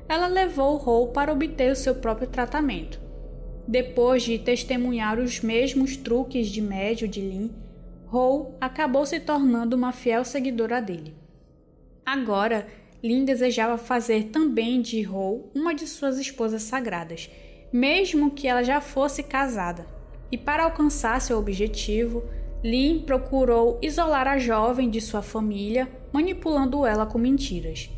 ela 0.07 0.27
levou 0.27 0.77
Ho 0.87 1.07
para 1.07 1.33
obter 1.33 1.71
o 1.71 1.75
seu 1.75 1.95
próprio 1.95 2.27
tratamento. 2.27 3.01
Depois 3.67 4.21
de 4.21 4.37
testemunhar 4.37 5.17
os 5.17 5.41
mesmos 5.41 5.97
truques 5.97 6.47
de 6.47 6.61
médio 6.61 7.07
de 7.07 7.21
Lin, 7.21 7.51
Ho 8.13 8.53
acabou 8.61 9.05
se 9.05 9.19
tornando 9.19 9.75
uma 9.75 9.91
fiel 9.91 10.23
seguidora 10.23 10.79
dele. 10.79 11.24
Agora, 12.05 12.67
Lin 13.03 13.25
desejava 13.25 13.77
fazer 13.77 14.25
também 14.25 14.79
de 14.79 15.07
Ho 15.07 15.49
uma 15.55 15.73
de 15.73 15.87
suas 15.87 16.19
esposas 16.19 16.61
sagradas, 16.61 17.29
mesmo 17.73 18.29
que 18.29 18.47
ela 18.47 18.63
já 18.63 18.79
fosse 18.79 19.23
casada. 19.23 19.87
E 20.31 20.37
para 20.37 20.63
alcançar 20.63 21.19
seu 21.19 21.37
objetivo, 21.39 22.23
Lin 22.63 23.03
procurou 23.05 23.79
isolar 23.81 24.27
a 24.27 24.37
jovem 24.37 24.89
de 24.89 25.01
sua 25.01 25.21
família, 25.21 25.87
manipulando 26.11 26.85
ela 26.85 27.05
com 27.05 27.17
mentiras. 27.17 27.89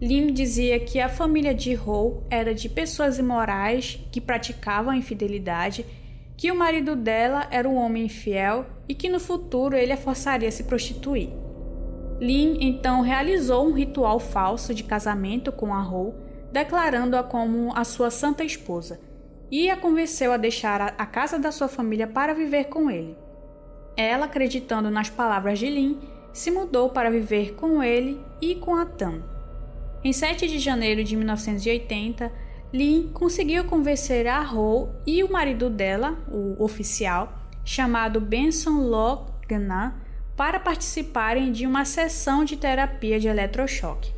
Lin 0.00 0.32
dizia 0.32 0.80
que 0.80 0.98
a 0.98 1.08
família 1.08 1.54
de 1.54 1.76
Ho 1.76 2.24
era 2.28 2.52
de 2.52 2.68
pessoas 2.68 3.18
imorais 3.18 4.00
que 4.10 4.20
praticavam 4.20 4.92
a 4.92 4.96
infidelidade, 4.96 5.86
que 6.36 6.50
o 6.50 6.56
marido 6.56 6.96
dela 6.96 7.46
era 7.52 7.68
um 7.68 7.76
homem 7.76 8.06
infiel 8.06 8.66
e 8.88 8.94
que 8.94 9.08
no 9.08 9.20
futuro 9.20 9.76
ele 9.76 9.92
a 9.92 9.96
forçaria 9.96 10.48
a 10.48 10.52
se 10.52 10.64
prostituir. 10.64 11.30
Lin 12.22 12.58
então 12.60 13.00
realizou 13.00 13.66
um 13.66 13.72
ritual 13.72 14.20
falso 14.20 14.72
de 14.72 14.84
casamento 14.84 15.50
com 15.50 15.74
a 15.74 15.82
Ho, 15.82 16.14
declarando-a 16.52 17.24
como 17.24 17.76
a 17.76 17.82
sua 17.82 18.12
santa 18.12 18.44
esposa, 18.44 19.00
e 19.50 19.68
a 19.68 19.76
convenceu 19.76 20.32
a 20.32 20.36
deixar 20.36 20.94
a 20.96 21.04
casa 21.04 21.36
da 21.36 21.50
sua 21.50 21.66
família 21.66 22.06
para 22.06 22.32
viver 22.32 22.66
com 22.66 22.88
ele. 22.88 23.18
Ela, 23.96 24.26
acreditando 24.26 24.88
nas 24.88 25.10
palavras 25.10 25.58
de 25.58 25.68
Lin, 25.68 25.98
se 26.32 26.52
mudou 26.52 26.90
para 26.90 27.10
viver 27.10 27.54
com 27.56 27.82
ele 27.82 28.20
e 28.40 28.54
com 28.54 28.76
a 28.76 28.86
Tam. 28.86 29.20
Em 30.04 30.12
7 30.12 30.46
de 30.46 30.60
janeiro 30.60 31.02
de 31.02 31.16
1980, 31.16 32.30
Lin 32.72 33.10
conseguiu 33.12 33.64
convencer 33.64 34.28
a 34.28 34.40
Ho 34.54 34.90
e 35.04 35.24
o 35.24 35.32
marido 35.32 35.68
dela, 35.68 36.16
o 36.30 36.62
oficial, 36.62 37.32
chamado 37.64 38.20
Benson 38.20 38.78
Lo 38.78 39.26
Gnan, 39.48 39.94
para 40.42 40.58
participarem 40.58 41.52
de 41.52 41.68
uma 41.68 41.84
sessão 41.84 42.44
de 42.44 42.56
terapia 42.56 43.20
de 43.20 43.28
eletrochoque. 43.28 44.10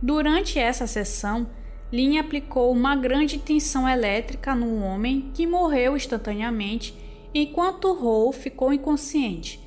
Durante 0.00 0.60
essa 0.60 0.86
sessão, 0.86 1.48
Lin 1.92 2.18
aplicou 2.18 2.70
uma 2.70 2.94
grande 2.94 3.36
tensão 3.36 3.88
elétrica 3.88 4.54
no 4.54 4.80
homem 4.80 5.32
que 5.34 5.48
morreu 5.48 5.96
instantaneamente 5.96 6.94
enquanto 7.34 7.90
Ho 7.90 8.30
ficou 8.30 8.72
inconsciente. 8.72 9.58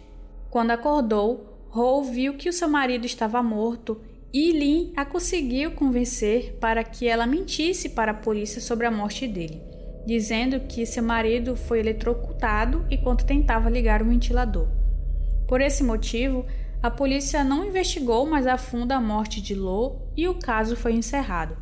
Quando 0.49 0.71
acordou, 0.71 1.67
Ho 1.75 2.01
viu 2.01 2.35
que 2.35 2.47
o 2.47 2.53
seu 2.53 2.69
marido 2.69 3.05
estava 3.05 3.43
morto 3.43 3.99
e 4.31 4.53
Lin 4.53 4.93
a 4.95 5.03
conseguiu 5.03 5.71
convencer 5.71 6.55
para 6.61 6.81
que 6.85 7.09
ela 7.09 7.27
mentisse 7.27 7.89
para 7.89 8.11
a 8.13 8.15
polícia 8.15 8.61
sobre 8.61 8.87
a 8.87 8.91
morte 8.91 9.27
dele, 9.27 9.61
dizendo 10.05 10.61
que 10.61 10.85
seu 10.85 11.03
marido 11.03 11.57
foi 11.57 11.81
eletrocutado 11.81 12.85
enquanto 12.89 13.25
tentava 13.25 13.69
ligar 13.69 14.01
o 14.01 14.05
ventilador. 14.05 14.81
Por 15.53 15.61
esse 15.61 15.83
motivo, 15.83 16.47
a 16.81 16.89
polícia 16.89 17.43
não 17.43 17.63
investigou 17.63 18.25
mais 18.25 18.47
a 18.47 18.57
fundo 18.57 18.91
a 18.91 18.99
morte 18.99 19.39
de 19.39 19.53
Lo 19.53 20.01
e 20.17 20.27
o 20.27 20.33
caso 20.33 20.75
foi 20.75 20.93
encerrado. 20.93 21.55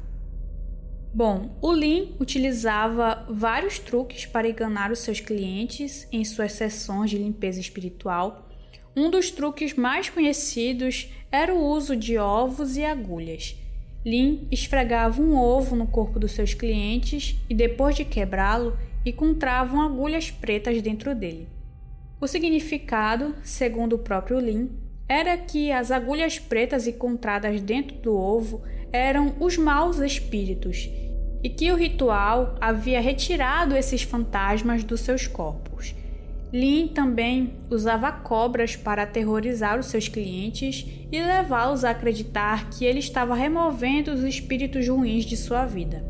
Bom, 1.14 1.58
o 1.62 1.74
Lin 1.74 2.16
utilizava 2.18 3.26
vários 3.30 3.80
truques 3.80 4.26
para 4.26 4.48
enganar 4.48 4.94
os 4.94 5.00
seus 5.00 5.20
clientes 5.20 6.08
em 6.10 6.24
suas 6.24 6.54
sessões 6.54 7.10
de 7.10 7.18
limpeza 7.18 7.60
espiritual. 7.60 8.48
Um 8.96 9.12
dos 9.12 9.30
truques 9.30 9.74
mais 9.74 10.10
conhecidos 10.10 11.10
era 11.30 11.54
o 11.54 11.62
uso 11.62 11.94
de 11.94 12.18
ovos 12.18 12.78
e 12.78 12.86
agulhas. 12.86 13.58
Lin 14.06 14.48
esfregava 14.50 15.22
um 15.22 15.36
ovo 15.38 15.76
no 15.76 15.86
corpo 15.86 16.18
dos 16.18 16.32
seus 16.32 16.54
clientes 16.54 17.36
e, 17.50 17.54
depois 17.54 17.94
de 17.94 18.06
quebrá-lo, 18.06 18.80
encontravam 19.06 19.82
agulhas 19.82 20.32
pretas 20.32 20.82
dentro 20.82 21.14
dele. 21.14 21.46
O 22.22 22.28
significado, 22.28 23.34
segundo 23.42 23.94
o 23.94 24.00
próprio 24.00 24.40
Lin, 24.40 24.70
era 25.10 25.36
que 25.36 25.72
as 25.72 25.90
agulhas 25.90 26.38
pretas 26.38 26.86
encontradas 26.86 27.60
dentro 27.60 27.98
do 27.98 28.16
ovo 28.16 28.62
eram 28.94 29.36
os 29.40 29.58
maus 29.58 29.98
espíritos 29.98 30.88
e 31.44 31.50
que 31.50 31.72
o 31.72 31.76
ritual 31.76 32.56
havia 32.62 33.02
retirado 33.02 33.76
esses 33.76 34.04
fantasmas 34.04 34.84
dos 34.84 35.02
seus 35.02 35.26
corpos. 35.26 35.96
Lin 36.54 36.90
também 36.90 37.56
usava 37.72 38.12
cobras 38.12 38.76
para 38.76 39.02
aterrorizar 39.02 39.80
os 39.80 39.88
seus 39.88 40.08
clientes 40.08 40.86
e 41.12 41.20
levá-los 41.20 41.84
a 41.84 41.90
acreditar 41.90 42.70
que 42.70 42.86
ele 42.86 43.00
estava 43.00 43.34
removendo 43.34 44.12
os 44.12 44.24
espíritos 44.24 44.88
ruins 44.88 45.26
de 45.26 45.36
sua 45.36 45.66
vida. 45.66 46.06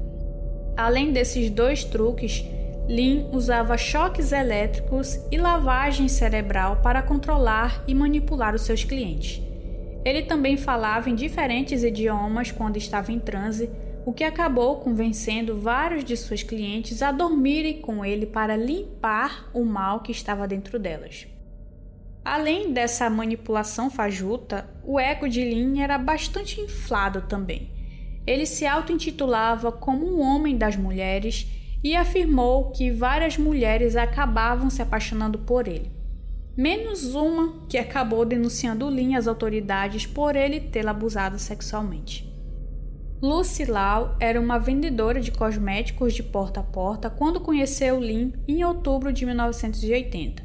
Além 0.75 1.13
desses 1.13 1.49
dois 1.49 1.85
truques, 1.85 2.43
Lin 2.91 3.29
usava 3.31 3.77
choques 3.77 4.33
elétricos 4.33 5.17
e 5.31 5.37
lavagem 5.37 6.09
cerebral 6.09 6.81
para 6.83 7.01
controlar 7.01 7.85
e 7.87 7.95
manipular 7.95 8.53
os 8.53 8.63
seus 8.63 8.83
clientes. 8.83 9.41
Ele 10.03 10.23
também 10.23 10.57
falava 10.57 11.09
em 11.09 11.15
diferentes 11.15 11.83
idiomas 11.83 12.51
quando 12.51 12.75
estava 12.75 13.13
em 13.13 13.17
transe, 13.17 13.69
o 14.05 14.11
que 14.11 14.25
acabou 14.25 14.81
convencendo 14.81 15.55
vários 15.55 16.03
de 16.03 16.17
seus 16.17 16.43
clientes 16.43 17.01
a 17.01 17.13
dormirem 17.13 17.79
com 17.79 18.03
ele 18.03 18.25
para 18.25 18.57
limpar 18.57 19.49
o 19.53 19.63
mal 19.63 20.01
que 20.01 20.11
estava 20.11 20.45
dentro 20.45 20.77
delas. 20.77 21.27
Além 22.25 22.73
dessa 22.73 23.09
manipulação 23.09 23.89
fajuta, 23.89 24.69
o 24.83 24.99
ego 24.99 25.29
de 25.29 25.45
Lin 25.45 25.79
era 25.79 25.97
bastante 25.97 26.59
inflado 26.59 27.21
também. 27.21 27.71
Ele 28.27 28.45
se 28.45 28.67
auto-intitulava 28.67 29.71
como 29.71 30.05
um 30.05 30.19
homem 30.19 30.57
das 30.57 30.75
mulheres 30.75 31.47
e 31.83 31.95
afirmou 31.95 32.71
que 32.71 32.91
várias 32.91 33.37
mulheres 33.37 33.95
acabavam 33.95 34.69
se 34.69 34.81
apaixonando 34.81 35.39
por 35.39 35.67
ele. 35.67 35.91
Menos 36.55 37.15
uma 37.15 37.65
que 37.67 37.77
acabou 37.77 38.25
denunciando 38.25 38.89
Lin 38.89 39.15
às 39.15 39.27
autoridades 39.27 40.05
por 40.05 40.35
ele 40.35 40.59
tê-la 40.59 40.91
abusado 40.91 41.39
sexualmente. 41.39 42.29
Lucy 43.21 43.65
Lau 43.65 44.15
era 44.19 44.39
uma 44.39 44.57
vendedora 44.57 45.21
de 45.21 45.31
cosméticos 45.31 46.13
de 46.13 46.23
porta 46.23 46.59
a 46.59 46.63
porta 46.63 47.09
quando 47.09 47.39
conheceu 47.39 47.99
Lin 47.99 48.33
em 48.47 48.63
outubro 48.63 49.13
de 49.13 49.25
1980. 49.25 50.43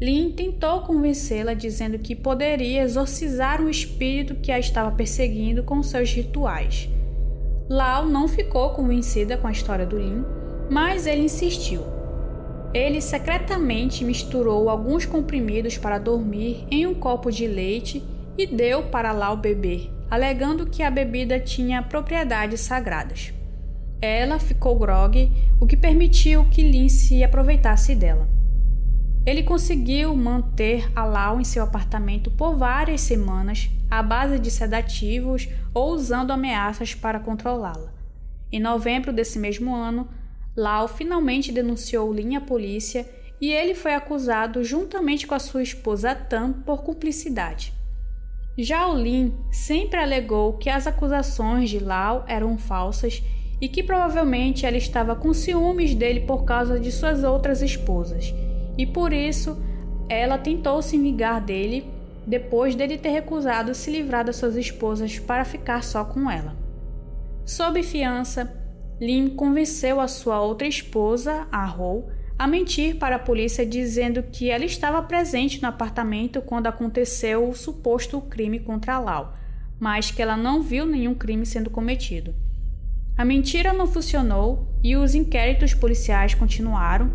Lin 0.00 0.30
tentou 0.30 0.82
convencê-la 0.82 1.54
dizendo 1.54 1.98
que 1.98 2.14
poderia 2.14 2.82
exorcizar 2.82 3.60
um 3.60 3.68
espírito 3.68 4.36
que 4.36 4.52
a 4.52 4.58
estava 4.58 4.92
perseguindo 4.92 5.64
com 5.64 5.82
seus 5.82 6.12
rituais. 6.12 6.88
Lau 7.68 8.06
não 8.06 8.28
ficou 8.28 8.70
convencida 8.70 9.36
com 9.36 9.48
a 9.48 9.52
história 9.52 9.84
do 9.84 9.98
Lin, 9.98 10.24
mas 10.70 11.06
ele 11.06 11.22
insistiu. 11.22 11.82
Ele 12.74 13.00
secretamente 13.00 14.04
misturou 14.04 14.68
alguns 14.68 15.06
comprimidos 15.06 15.78
para 15.78 15.98
dormir 15.98 16.66
em 16.70 16.86
um 16.86 16.94
copo 16.94 17.30
de 17.30 17.46
leite 17.46 18.02
e 18.36 18.46
deu 18.46 18.84
para 18.84 19.12
Lau 19.12 19.36
beber, 19.36 19.90
alegando 20.10 20.66
que 20.66 20.82
a 20.82 20.90
bebida 20.90 21.40
tinha 21.40 21.82
propriedades 21.82 22.60
sagradas. 22.60 23.32
Ela 24.00 24.38
ficou 24.38 24.78
grogue, 24.78 25.32
o 25.60 25.66
que 25.66 25.76
permitiu 25.76 26.44
que 26.44 26.62
Lin 26.62 26.88
se 26.88 27.24
aproveitasse 27.24 27.96
dela. 27.96 28.28
Ele 29.26 29.42
conseguiu 29.42 30.14
manter 30.14 30.90
a 30.94 31.04
Lau 31.04 31.40
em 31.40 31.44
seu 31.44 31.64
apartamento 31.64 32.30
por 32.30 32.56
várias 32.56 33.00
semanas 33.00 33.68
à 33.90 34.02
base 34.02 34.38
de 34.38 34.50
sedativos 34.50 35.48
ou 35.74 35.92
usando 35.92 36.30
ameaças 36.30 36.94
para 36.94 37.18
controlá-la. 37.18 37.92
Em 38.50 38.60
novembro 38.60 39.12
desse 39.12 39.38
mesmo 39.38 39.74
ano, 39.74 40.08
Lau 40.58 40.88
finalmente 40.88 41.52
denunciou 41.52 42.12
Lin 42.12 42.34
à 42.34 42.40
polícia 42.40 43.08
e 43.40 43.52
ele 43.52 43.76
foi 43.76 43.94
acusado 43.94 44.64
juntamente 44.64 45.24
com 45.24 45.36
a 45.36 45.38
sua 45.38 45.62
esposa 45.62 46.16
Tam 46.16 46.52
por 46.52 46.82
cumplicidade. 46.82 47.72
Já 48.58 48.88
o 48.88 48.96
Lin 48.96 49.32
sempre 49.52 50.00
alegou 50.00 50.54
que 50.54 50.68
as 50.68 50.88
acusações 50.88 51.70
de 51.70 51.78
Lau 51.78 52.24
eram 52.26 52.58
falsas 52.58 53.22
e 53.60 53.68
que 53.68 53.84
provavelmente 53.84 54.66
ela 54.66 54.76
estava 54.76 55.14
com 55.14 55.32
ciúmes 55.32 55.94
dele 55.94 56.22
por 56.22 56.44
causa 56.44 56.80
de 56.80 56.90
suas 56.90 57.22
outras 57.22 57.62
esposas 57.62 58.34
e 58.76 58.84
por 58.84 59.12
isso 59.12 59.62
ela 60.08 60.38
tentou 60.38 60.82
se 60.82 60.98
vingar 60.98 61.40
dele 61.40 61.88
depois 62.26 62.74
dele 62.74 62.98
ter 62.98 63.10
recusado 63.10 63.76
se 63.76 63.92
livrar 63.92 64.24
das 64.24 64.34
suas 64.34 64.56
esposas 64.56 65.20
para 65.20 65.44
ficar 65.44 65.84
só 65.84 66.04
com 66.04 66.28
ela. 66.28 66.56
Sob 67.46 67.80
fiança, 67.82 68.57
Lim 69.00 69.28
convenceu 69.28 70.00
a 70.00 70.08
sua 70.08 70.40
outra 70.40 70.66
esposa, 70.66 71.46
a 71.52 71.70
Ho, 71.72 72.08
a 72.38 72.46
mentir 72.46 72.96
para 72.96 73.16
a 73.16 73.18
polícia 73.18 73.64
dizendo 73.64 74.22
que 74.22 74.50
ela 74.50 74.64
estava 74.64 75.02
presente 75.02 75.60
no 75.62 75.68
apartamento 75.68 76.40
quando 76.40 76.66
aconteceu 76.66 77.48
o 77.48 77.54
suposto 77.54 78.20
crime 78.20 78.60
contra 78.60 78.98
Lau, 78.98 79.34
mas 79.78 80.10
que 80.10 80.22
ela 80.22 80.36
não 80.36 80.62
viu 80.62 80.86
nenhum 80.86 81.14
crime 81.14 81.46
sendo 81.46 81.70
cometido. 81.70 82.34
A 83.16 83.24
mentira 83.24 83.72
não 83.72 83.86
funcionou 83.86 84.68
e 84.82 84.96
os 84.96 85.14
inquéritos 85.14 85.74
policiais 85.74 86.34
continuaram, 86.34 87.10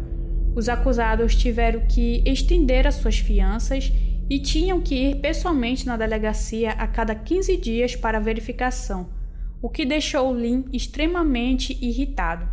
os 0.55 0.69
acusados 0.69 1.35
tiveram 1.35 1.81
que 1.87 2.21
estender 2.25 2.85
as 2.85 2.95
suas 2.95 3.17
fianças 3.17 3.91
e 4.29 4.39
tinham 4.39 4.81
que 4.81 4.95
ir 4.95 5.15
pessoalmente 5.15 5.85
na 5.85 5.97
delegacia 5.97 6.71
a 6.71 6.87
cada 6.87 7.15
15 7.15 7.57
dias 7.57 7.95
para 7.95 8.19
verificação, 8.19 9.09
o 9.63 9.69
que 9.69 9.83
deixou 9.83 10.31
Lin 10.31 10.65
extremamente 10.71 11.75
irritado. 11.81 12.47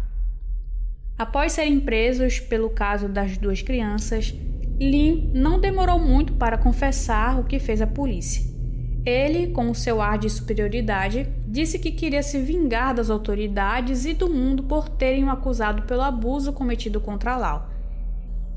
Após 1.19 1.53
serem 1.53 1.79
presos 1.79 2.41
pelo 2.41 2.71
caso 2.71 3.07
das 3.07 3.37
duas 3.37 3.61
crianças, 3.61 4.35
Lin 4.81 5.31
não 5.35 5.61
demorou 5.61 5.99
muito 5.99 6.33
para 6.33 6.57
confessar 6.57 7.39
o 7.39 7.45
que 7.45 7.59
fez 7.59 7.83
à 7.83 7.87
polícia. 7.87 8.49
Ele, 9.05 9.49
com 9.49 9.71
o 9.71 9.75
seu 9.75 10.01
ar 10.01 10.17
de 10.17 10.31
superioridade, 10.31 11.27
disse 11.47 11.79
que 11.79 11.93
queria 11.93 12.23
se 12.23 12.41
vingar 12.41 12.95
das 12.95 13.11
autoridades 13.11 14.07
e 14.07 14.15
do 14.15 14.31
mundo 14.31 14.63
por 14.63 14.89
terem 14.89 15.25
o 15.25 15.31
acusado 15.31 15.83
pelo 15.83 16.01
abuso 16.01 16.53
cometido 16.55 17.01
contra 17.01 17.37
Lau 17.37 17.71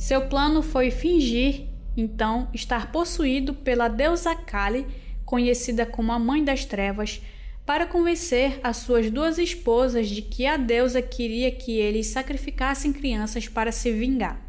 seu 0.03 0.27
plano 0.27 0.61
foi 0.61 0.91
fingir, 0.91 1.67
então, 1.95 2.49
estar 2.53 2.91
possuído 2.91 3.53
pela 3.53 3.87
deusa 3.87 4.35
Kali, 4.35 4.85
conhecida 5.23 5.85
como 5.85 6.11
a 6.11 6.19
Mãe 6.19 6.43
das 6.43 6.65
Trevas, 6.65 7.21
para 7.65 7.85
convencer 7.87 8.59
as 8.63 8.77
suas 8.77 9.09
duas 9.09 9.37
esposas 9.37 10.09
de 10.09 10.21
que 10.21 10.45
a 10.45 10.57
deusa 10.57 11.01
queria 11.01 11.49
que 11.49 11.77
eles 11.77 12.07
sacrificassem 12.07 12.91
crianças 12.91 13.47
para 13.47 13.71
se 13.71 13.91
vingar. 13.91 14.41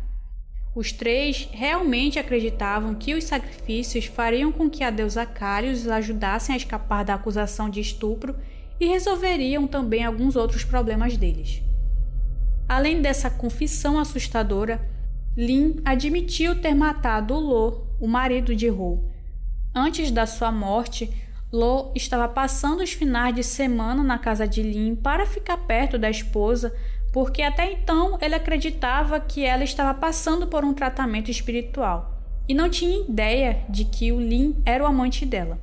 Os 0.75 0.91
três 0.91 1.49
realmente 1.53 2.19
acreditavam 2.19 2.97
que 2.97 3.15
os 3.15 3.25
sacrifícios 3.25 4.07
fariam 4.07 4.51
com 4.51 4.69
que 4.69 4.83
a 4.83 4.91
deusa 4.91 5.25
Kali 5.25 5.71
os 5.71 5.87
ajudassem 5.87 6.53
a 6.53 6.57
escapar 6.57 7.05
da 7.05 7.15
acusação 7.15 7.71
de 7.71 7.81
estupro 7.81 8.35
e 8.81 8.87
resolveriam 8.87 9.69
também 9.69 10.05
alguns 10.05 10.35
outros 10.35 10.65
problemas 10.65 11.17
deles. 11.17 11.63
Além 12.69 13.01
dessa 13.01 13.31
confissão 13.31 14.01
assustadora, 14.01 14.85
Lin 15.37 15.81
admitiu 15.85 16.61
ter 16.61 16.75
matado 16.75 17.35
Lo, 17.35 17.87
o 18.01 18.09
marido 18.09 18.55
de 18.55 18.69
Ho. 18.69 19.05
Antes 19.73 20.11
da 20.11 20.27
sua 20.27 20.51
morte, 20.51 21.11
Lo 21.53 21.93
estava 21.95 22.29
passando 22.29 22.83
os 22.83 22.93
finais 22.93 23.35
de 23.35 23.43
semana 23.43 24.03
na 24.03 24.19
casa 24.19 24.47
de 24.47 24.63
Lin 24.63 24.97
para 24.97 25.27
ficar 25.27 25.57
perto 25.59 25.99
da 25.99 26.11
esposa, 26.11 26.75
porque 27.13 27.43
até 27.43 27.73
então 27.73 28.19
ele 28.21 28.35
acreditava 28.35 29.21
que 29.21 29.45
ela 29.45 29.63
estava 29.63 29.95
passando 29.95 30.47
por 30.49 30.65
um 30.65 30.75
tratamento 30.75 31.31
espiritual 31.31 32.15
e 32.49 32.55
não 32.55 32.69
tinha 32.69 33.07
ideia 33.09 33.65
de 33.69 33.85
que 33.85 34.13
o 34.13 34.21
Lin 34.21 34.57
era 34.65 34.85
o 34.85 34.87
amante 34.87 35.25
dela. 35.25 35.59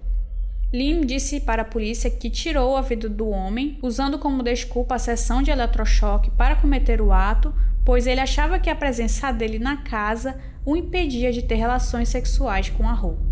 Lim 0.73 1.01
disse 1.01 1.41
para 1.41 1.63
a 1.63 1.65
polícia 1.65 2.09
que 2.09 2.29
tirou 2.29 2.77
a 2.77 2.81
vida 2.81 3.09
do 3.09 3.27
homem, 3.27 3.77
usando 3.81 4.17
como 4.17 4.41
desculpa 4.41 4.95
a 4.95 4.99
sessão 4.99 5.41
de 5.41 5.51
eletrochoque 5.51 6.31
para 6.31 6.55
cometer 6.55 7.01
o 7.01 7.11
ato, 7.11 7.53
pois 7.83 8.07
ele 8.07 8.21
achava 8.21 8.57
que 8.57 8.69
a 8.69 8.75
presença 8.75 9.31
dele 9.31 9.59
na 9.59 9.77
casa 9.77 10.39
o 10.65 10.77
impedia 10.77 11.31
de 11.31 11.41
ter 11.41 11.55
relações 11.55 12.07
sexuais 12.07 12.69
com 12.69 12.87
a 12.87 12.93
Ho. 12.93 13.30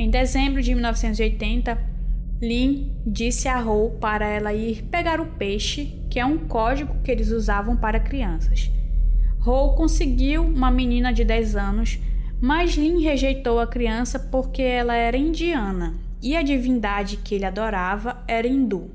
Em 0.00 0.08
dezembro 0.08 0.62
de 0.62 0.72
1980, 0.72 1.78
Lin 2.40 2.90
disse 3.06 3.46
a 3.48 3.60
Ho 3.62 3.98
para 4.00 4.26
ela 4.26 4.54
ir 4.54 4.84
pegar 4.84 5.20
o 5.20 5.26
peixe, 5.26 5.94
que 6.08 6.18
é 6.18 6.24
um 6.24 6.38
código 6.38 7.02
que 7.04 7.10
eles 7.10 7.30
usavam 7.30 7.76
para 7.76 8.00
crianças. 8.00 8.70
Ho 9.44 9.74
conseguiu 9.74 10.42
uma 10.42 10.70
menina 10.70 11.12
de 11.12 11.22
10 11.22 11.54
anos, 11.54 11.98
mas 12.40 12.76
Lin 12.76 13.02
rejeitou 13.02 13.60
a 13.60 13.66
criança 13.66 14.18
porque 14.18 14.62
ela 14.62 14.96
era 14.96 15.18
indiana 15.18 15.92
e 16.22 16.34
a 16.34 16.40
divindade 16.40 17.18
que 17.18 17.34
ele 17.34 17.44
adorava 17.44 18.24
era 18.26 18.48
hindu. 18.48 18.90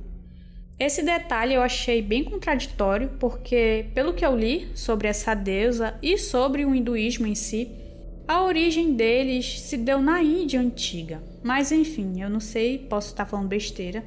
Esse 0.80 1.04
detalhe 1.04 1.54
eu 1.54 1.62
achei 1.62 2.02
bem 2.02 2.24
contraditório, 2.24 3.12
porque, 3.20 3.86
pelo 3.94 4.14
que 4.16 4.26
eu 4.26 4.36
li 4.36 4.70
sobre 4.74 5.08
essa 5.08 5.36
deusa 5.36 5.94
e 6.02 6.18
sobre 6.18 6.66
o 6.66 6.74
hinduísmo 6.74 7.28
em 7.28 7.36
si, 7.36 7.85
a 8.28 8.44
origem 8.44 8.94
deles 8.94 9.62
se 9.62 9.78
deu 9.78 10.02
na 10.02 10.22
Índia 10.22 10.60
antiga. 10.60 11.22
Mas 11.44 11.72
enfim, 11.72 12.22
eu 12.22 12.30
não 12.30 12.40
sei, 12.40 12.78
posso 12.78 13.10
estar 13.10 13.26
falando 13.26 13.48
besteira. 13.48 14.04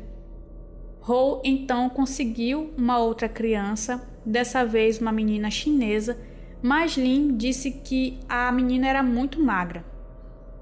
Ho 1.09 1.41
então 1.45 1.89
conseguiu 1.89 2.73
uma 2.77 2.99
outra 2.99 3.29
criança, 3.29 4.07
dessa 4.27 4.65
vez 4.65 5.01
uma 5.01 5.13
menina 5.13 5.51
chinesa, 5.51 6.19
mas 6.61 6.97
Lin 6.97 7.37
disse 7.37 7.71
que 7.71 8.19
a 8.29 8.51
menina 8.51 8.89
era 8.89 9.03
muito 9.03 9.41
magra. 9.41 9.85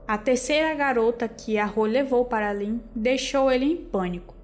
A 0.07 0.17
terceira 0.17 0.73
garota 0.75 1.27
que 1.27 1.59
a 1.59 1.67
Ho 1.67 1.85
levou 1.85 2.27
para 2.27 2.53
Lin 2.53 2.81
deixou 2.95 3.51
ele 3.51 3.65
em 3.65 3.77
pânico. 3.77 4.37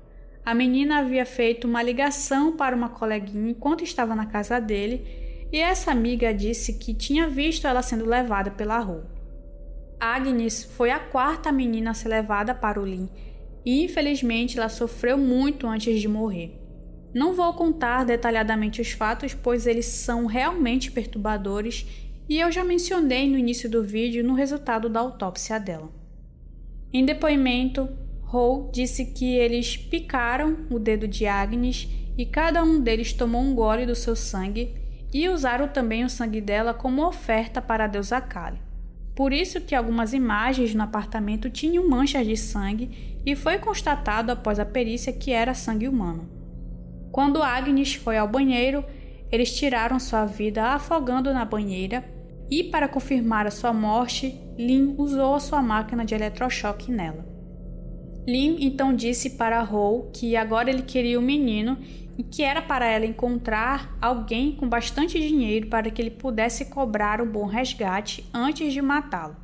A 0.45 0.55
menina 0.55 0.99
havia 0.99 1.25
feito 1.25 1.69
uma 1.69 1.83
ligação 1.83 2.57
para 2.57 2.75
uma 2.75 2.89
coleguinha 2.89 3.51
enquanto 3.51 3.85
estava 3.85 4.17
na 4.17 4.27
casa 4.27 4.59
dele 4.59 5.22
e 5.53 5.59
essa 5.59 5.91
amiga 5.91 6.33
disse 6.33 6.79
que 6.79 6.95
tinha 6.95 7.29
visto 7.29 7.67
ela 7.67 7.83
sendo 7.83 8.07
levada 8.07 8.51
pela 8.51 8.79
rua. 8.79 9.07
Agnes 10.01 10.65
foi 10.65 10.91
a 10.91 10.99
quarta 10.99 11.53
menina 11.53 11.91
a 11.91 11.95
ser 11.95 12.09
levada 12.09 12.55
para 12.55 12.81
o 12.81 12.85
Lin 12.85 13.09
e 13.65 13.85
infelizmente 13.85 14.59
ela 14.59 14.71
sofreu 14.71 15.19
muito 15.19 15.67
antes 15.67 16.01
de 16.01 16.09
morrer. 16.09 16.59
Não 17.15 17.35
vou 17.35 17.53
contar 17.53 18.05
detalhadamente 18.05 18.81
os 18.81 18.93
fatos, 18.93 19.35
pois 19.35 19.67
eles 19.67 19.85
são 19.85 20.25
realmente 20.25 20.91
perturbadores 20.91 21.87
e 22.27 22.41
eu 22.41 22.51
já 22.51 22.65
mencionei 22.65 23.29
no 23.29 23.37
início 23.37 23.69
do 23.69 23.85
vídeo 23.85 24.25
no 24.25 24.33
resultado 24.33 24.89
da 24.89 25.01
autópsia 25.01 25.61
dela. 25.61 25.93
Em 26.91 27.05
depoimento, 27.05 27.89
Hall 28.23 28.71
disse 28.73 29.13
que 29.13 29.37
eles 29.37 29.77
picaram 29.77 30.67
o 30.71 30.79
dedo 30.79 31.07
de 31.07 31.27
Agnes 31.27 31.87
e 32.17 32.25
cada 32.25 32.65
um 32.65 32.81
deles 32.81 33.13
tomou 33.13 33.43
um 33.43 33.55
gole 33.55 33.85
do 33.85 33.95
seu 33.95 34.17
sangue 34.17 34.82
e 35.13 35.29
usaram 35.29 35.69
também 35.69 36.05
o 36.05 36.11
sangue 36.11 36.41
dela 36.41 36.73
como 36.73 37.07
oferta 37.07 37.61
para 37.61 37.85
a 37.85 37.89
deusa 37.89 38.21
Kali. 38.21 38.59
Por 39.15 39.33
isso 39.33 39.61
que 39.61 39.75
algumas 39.75 40.15
imagens 40.15 40.75
no 40.75 40.83
apartamento 40.83 41.51
tinham 41.51 41.89
manchas 41.89 42.27
de 42.27 42.37
sangue 42.37 43.21
e 43.27 43.37
foi 43.37 43.59
constatado 43.59 44.33
após 44.33 44.59
a 44.59 44.65
perícia 44.65 45.13
que 45.13 45.31
era 45.31 45.53
sangue 45.53 45.87
humano. 45.87 46.29
Quando 47.11 47.43
Agnes 47.43 47.95
foi 47.95 48.17
ao 48.17 48.27
banheiro, 48.27 48.83
eles 49.31 49.55
tiraram 49.55 50.01
sua 50.01 50.25
vida 50.25 50.65
afogando 50.69 51.33
na 51.33 51.45
banheira 51.45 52.03
e 52.51 52.65
para 52.65 52.89
confirmar 52.89 53.47
a 53.47 53.51
sua 53.51 53.73
morte, 53.73 54.39
Lin 54.59 54.95
usou 54.97 55.35
a 55.35 55.41
sua 55.41 55.63
máquina 55.63 56.05
de 56.05 56.15
eletrochoque 56.15 56.91
nela. 56.91 57.27
Lin 58.27 58.59
então 58.61 58.95
disse 58.95 59.31
para 59.31 59.63
Hou 59.65 60.11
que 60.13 60.37
agora 60.37 60.71
ele 60.71 60.83
queria 60.83 61.19
o 61.19 61.23
menino 61.23 61.77
e 62.19 62.23
que 62.23 62.43
era 62.43 62.61
para 62.61 62.87
ela 62.87 63.07
encontrar 63.07 63.97
alguém 64.01 64.53
com 64.53 64.69
bastante 64.69 65.19
dinheiro 65.19 65.69
para 65.69 65.91
que 65.91 66.01
ele 66.01 66.11
pudesse 66.11 66.67
cobrar 66.67 67.21
um 67.21 67.31
bom 67.31 67.47
resgate 67.47 68.25
antes 68.33 68.73
de 68.73 68.83
matá-lo. 68.83 69.37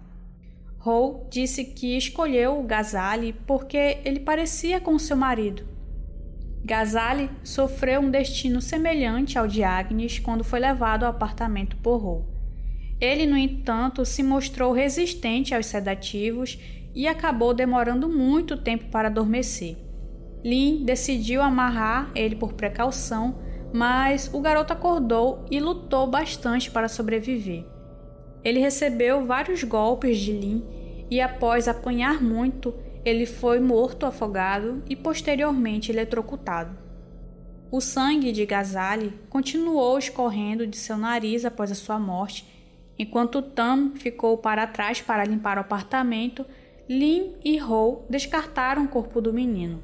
Hou 0.84 1.26
disse 1.30 1.64
que 1.64 1.96
escolheu 1.96 2.58
o 2.58 2.62
Gazali 2.62 3.34
porque 3.46 3.98
ele 4.04 4.20
parecia 4.20 4.80
com 4.80 4.98
seu 4.98 5.16
marido. 5.16 5.66
Gazali 6.64 7.30
sofreu 7.42 8.00
um 8.00 8.10
destino 8.10 8.60
semelhante 8.60 9.38
ao 9.38 9.48
de 9.48 9.62
Agnes 9.62 10.18
quando 10.18 10.44
foi 10.44 10.60
levado 10.60 11.04
ao 11.04 11.10
apartamento 11.10 11.76
por 11.78 12.04
Hou. 12.04 12.38
Ele, 13.00 13.26
no 13.26 13.36
entanto, 13.36 14.04
se 14.04 14.22
mostrou 14.22 14.72
resistente 14.72 15.54
aos 15.54 15.66
sedativos 15.66 16.58
e 16.94 17.06
acabou 17.06 17.54
demorando 17.54 18.08
muito 18.08 18.56
tempo 18.56 18.86
para 18.86 19.08
adormecer. 19.08 19.87
Lin 20.44 20.84
decidiu 20.84 21.42
amarrar 21.42 22.10
ele 22.14 22.36
por 22.36 22.52
precaução, 22.52 23.38
mas 23.72 24.30
o 24.32 24.40
garoto 24.40 24.72
acordou 24.72 25.44
e 25.50 25.60
lutou 25.60 26.06
bastante 26.06 26.70
para 26.70 26.88
sobreviver. 26.88 27.64
Ele 28.44 28.60
recebeu 28.60 29.26
vários 29.26 29.64
golpes 29.64 30.18
de 30.18 30.32
Lin 30.32 30.64
e, 31.10 31.20
após 31.20 31.66
apanhar 31.66 32.22
muito, 32.22 32.74
ele 33.04 33.26
foi 33.26 33.58
morto 33.60 34.06
afogado 34.06 34.82
e 34.88 34.94
posteriormente 34.94 35.90
eletrocutado. 35.90 36.76
O 37.70 37.80
sangue 37.80 38.32
de 38.32 38.46
Gazali 38.46 39.12
continuou 39.28 39.98
escorrendo 39.98 40.66
de 40.66 40.76
seu 40.76 40.96
nariz 40.96 41.44
após 41.44 41.70
a 41.70 41.74
sua 41.74 41.98
morte, 41.98 42.46
enquanto 42.98 43.42
Tam 43.42 43.92
ficou 43.94 44.38
para 44.38 44.66
trás 44.66 45.02
para 45.02 45.24
limpar 45.24 45.58
o 45.58 45.60
apartamento. 45.60 46.46
Lin 46.88 47.34
e 47.44 47.60
Ho 47.60 48.06
descartaram 48.08 48.84
o 48.84 48.88
corpo 48.88 49.20
do 49.20 49.32
menino. 49.32 49.82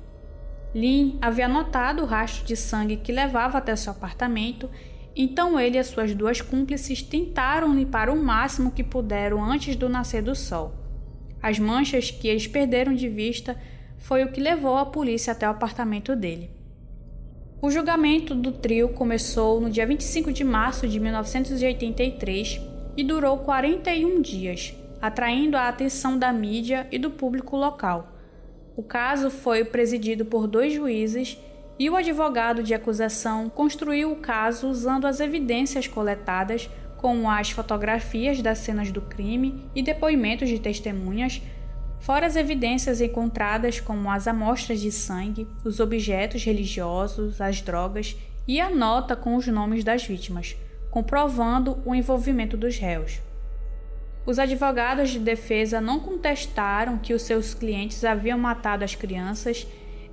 Lin 0.74 1.16
havia 1.22 1.46
notado 1.46 2.02
o 2.02 2.06
rastro 2.06 2.44
de 2.44 2.56
sangue 2.56 2.96
que 2.96 3.12
levava 3.12 3.58
até 3.58 3.76
seu 3.76 3.92
apartamento, 3.92 4.68
então 5.14 5.58
ele 5.60 5.78
e 5.78 5.84
suas 5.84 6.12
duas 6.14 6.40
cúmplices 6.40 7.00
tentaram 7.00 7.72
limpar 7.72 8.10
o 8.10 8.16
máximo 8.16 8.72
que 8.72 8.82
puderam 8.82 9.42
antes 9.42 9.76
do 9.76 9.88
nascer 9.88 10.22
do 10.22 10.34
sol. 10.34 10.74
As 11.40 11.58
manchas 11.58 12.10
que 12.10 12.26
eles 12.26 12.48
perderam 12.48 12.92
de 12.92 13.08
vista 13.08 13.56
foi 13.98 14.24
o 14.24 14.32
que 14.32 14.40
levou 14.40 14.76
a 14.76 14.86
polícia 14.86 15.32
até 15.32 15.46
o 15.46 15.50
apartamento 15.52 16.16
dele. 16.16 16.50
O 17.62 17.70
julgamento 17.70 18.34
do 18.34 18.50
trio 18.50 18.88
começou 18.90 19.60
no 19.60 19.70
dia 19.70 19.86
25 19.86 20.32
de 20.32 20.42
março 20.42 20.88
de 20.88 20.98
1983 20.98 22.60
e 22.96 23.04
durou 23.04 23.38
41 23.38 24.20
dias, 24.20 24.74
atraindo 25.00 25.56
a 25.56 25.68
atenção 25.68 26.18
da 26.18 26.32
mídia 26.32 26.86
e 26.90 26.98
do 26.98 27.10
público 27.10 27.56
local. 27.56 28.13
O 28.76 28.82
caso 28.82 29.30
foi 29.30 29.64
presidido 29.64 30.24
por 30.24 30.48
dois 30.48 30.72
juízes 30.72 31.38
e 31.78 31.88
o 31.88 31.96
advogado 31.96 32.62
de 32.62 32.74
acusação 32.74 33.48
construiu 33.48 34.12
o 34.12 34.16
caso 34.16 34.68
usando 34.68 35.06
as 35.06 35.20
evidências 35.20 35.86
coletadas, 35.86 36.68
como 36.96 37.30
as 37.30 37.50
fotografias 37.50 38.40
das 38.42 38.58
cenas 38.58 38.90
do 38.90 39.00
crime 39.00 39.68
e 39.74 39.82
depoimentos 39.82 40.48
de 40.48 40.58
testemunhas, 40.58 41.40
fora 42.00 42.26
as 42.26 42.36
evidências 42.36 43.00
encontradas, 43.00 43.78
como 43.78 44.10
as 44.10 44.26
amostras 44.26 44.80
de 44.80 44.90
sangue, 44.90 45.46
os 45.64 45.80
objetos 45.80 46.44
religiosos, 46.44 47.40
as 47.40 47.60
drogas 47.60 48.16
e 48.46 48.60
a 48.60 48.70
nota 48.70 49.14
com 49.14 49.36
os 49.36 49.46
nomes 49.46 49.84
das 49.84 50.04
vítimas, 50.04 50.56
comprovando 50.90 51.78
o 51.84 51.94
envolvimento 51.94 52.56
dos 52.56 52.78
réus. 52.78 53.20
Os 54.26 54.38
advogados 54.38 55.10
de 55.10 55.18
defesa 55.18 55.82
não 55.82 56.00
contestaram 56.00 56.96
que 56.96 57.12
os 57.12 57.22
seus 57.22 57.52
clientes 57.52 58.02
haviam 58.04 58.38
matado 58.38 58.82
as 58.82 58.94
crianças. 58.94 59.66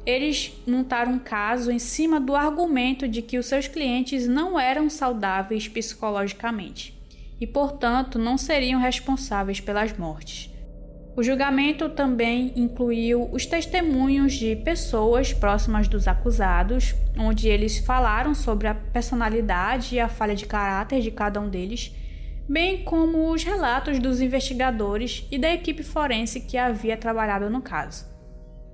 Eles 0.05 0.51
montaram 0.67 1.13
um 1.13 1.19
caso 1.19 1.71
em 1.71 1.79
cima 1.79 2.19
do 2.19 2.35
argumento 2.35 3.07
de 3.07 3.21
que 3.21 3.37
os 3.37 3.45
seus 3.45 3.67
clientes 3.67 4.27
não 4.27 4.59
eram 4.59 4.89
saudáveis 4.89 5.67
psicologicamente 5.67 6.93
e, 7.39 7.47
portanto, 7.47 8.19
não 8.19 8.37
seriam 8.37 8.81
responsáveis 8.81 9.61
pelas 9.61 9.97
mortes. 9.97 10.49
O 11.15 11.23
julgamento 11.23 11.87
também 11.89 12.51
incluiu 12.55 13.29
os 13.31 13.45
testemunhos 13.45 14.33
de 14.33 14.55
pessoas 14.57 15.33
próximas 15.33 15.87
dos 15.87 16.07
acusados, 16.07 16.95
onde 17.17 17.47
eles 17.47 17.77
falaram 17.79 18.33
sobre 18.33 18.67
a 18.67 18.75
personalidade 18.75 19.95
e 19.95 19.99
a 19.99 20.09
falha 20.09 20.35
de 20.35 20.45
caráter 20.45 21.01
de 21.01 21.11
cada 21.11 21.39
um 21.39 21.49
deles 21.49 21.93
bem 22.51 22.83
como 22.83 23.31
os 23.31 23.45
relatos 23.45 23.97
dos 23.97 24.19
investigadores 24.19 25.25
e 25.31 25.37
da 25.37 25.53
equipe 25.53 25.83
forense 25.83 26.41
que 26.41 26.57
havia 26.57 26.97
trabalhado 26.97 27.49
no 27.49 27.61
caso. 27.61 28.05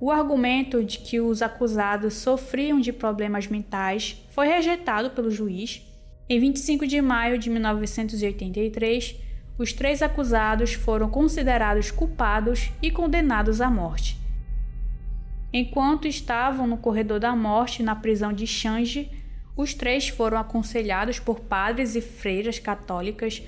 O 0.00 0.10
argumento 0.10 0.82
de 0.82 0.98
que 0.98 1.20
os 1.20 1.42
acusados 1.42 2.14
sofriam 2.14 2.80
de 2.80 2.92
problemas 2.92 3.46
mentais 3.46 4.20
foi 4.30 4.48
rejeitado 4.48 5.10
pelo 5.10 5.30
juiz. 5.30 5.80
Em 6.28 6.40
25 6.40 6.88
de 6.88 7.00
maio 7.00 7.38
de 7.38 7.48
1983, 7.50 9.14
os 9.56 9.72
três 9.72 10.02
acusados 10.02 10.72
foram 10.72 11.08
considerados 11.08 11.92
culpados 11.92 12.72
e 12.82 12.90
condenados 12.90 13.60
à 13.60 13.70
morte. 13.70 14.18
Enquanto 15.52 16.08
estavam 16.08 16.66
no 16.66 16.78
corredor 16.78 17.20
da 17.20 17.34
morte 17.36 17.84
na 17.84 17.94
prisão 17.94 18.32
de 18.32 18.44
Changi, 18.44 19.08
os 19.56 19.72
três 19.72 20.08
foram 20.08 20.36
aconselhados 20.36 21.20
por 21.20 21.38
padres 21.38 21.94
e 21.94 22.00
freiras 22.00 22.58
católicas 22.58 23.40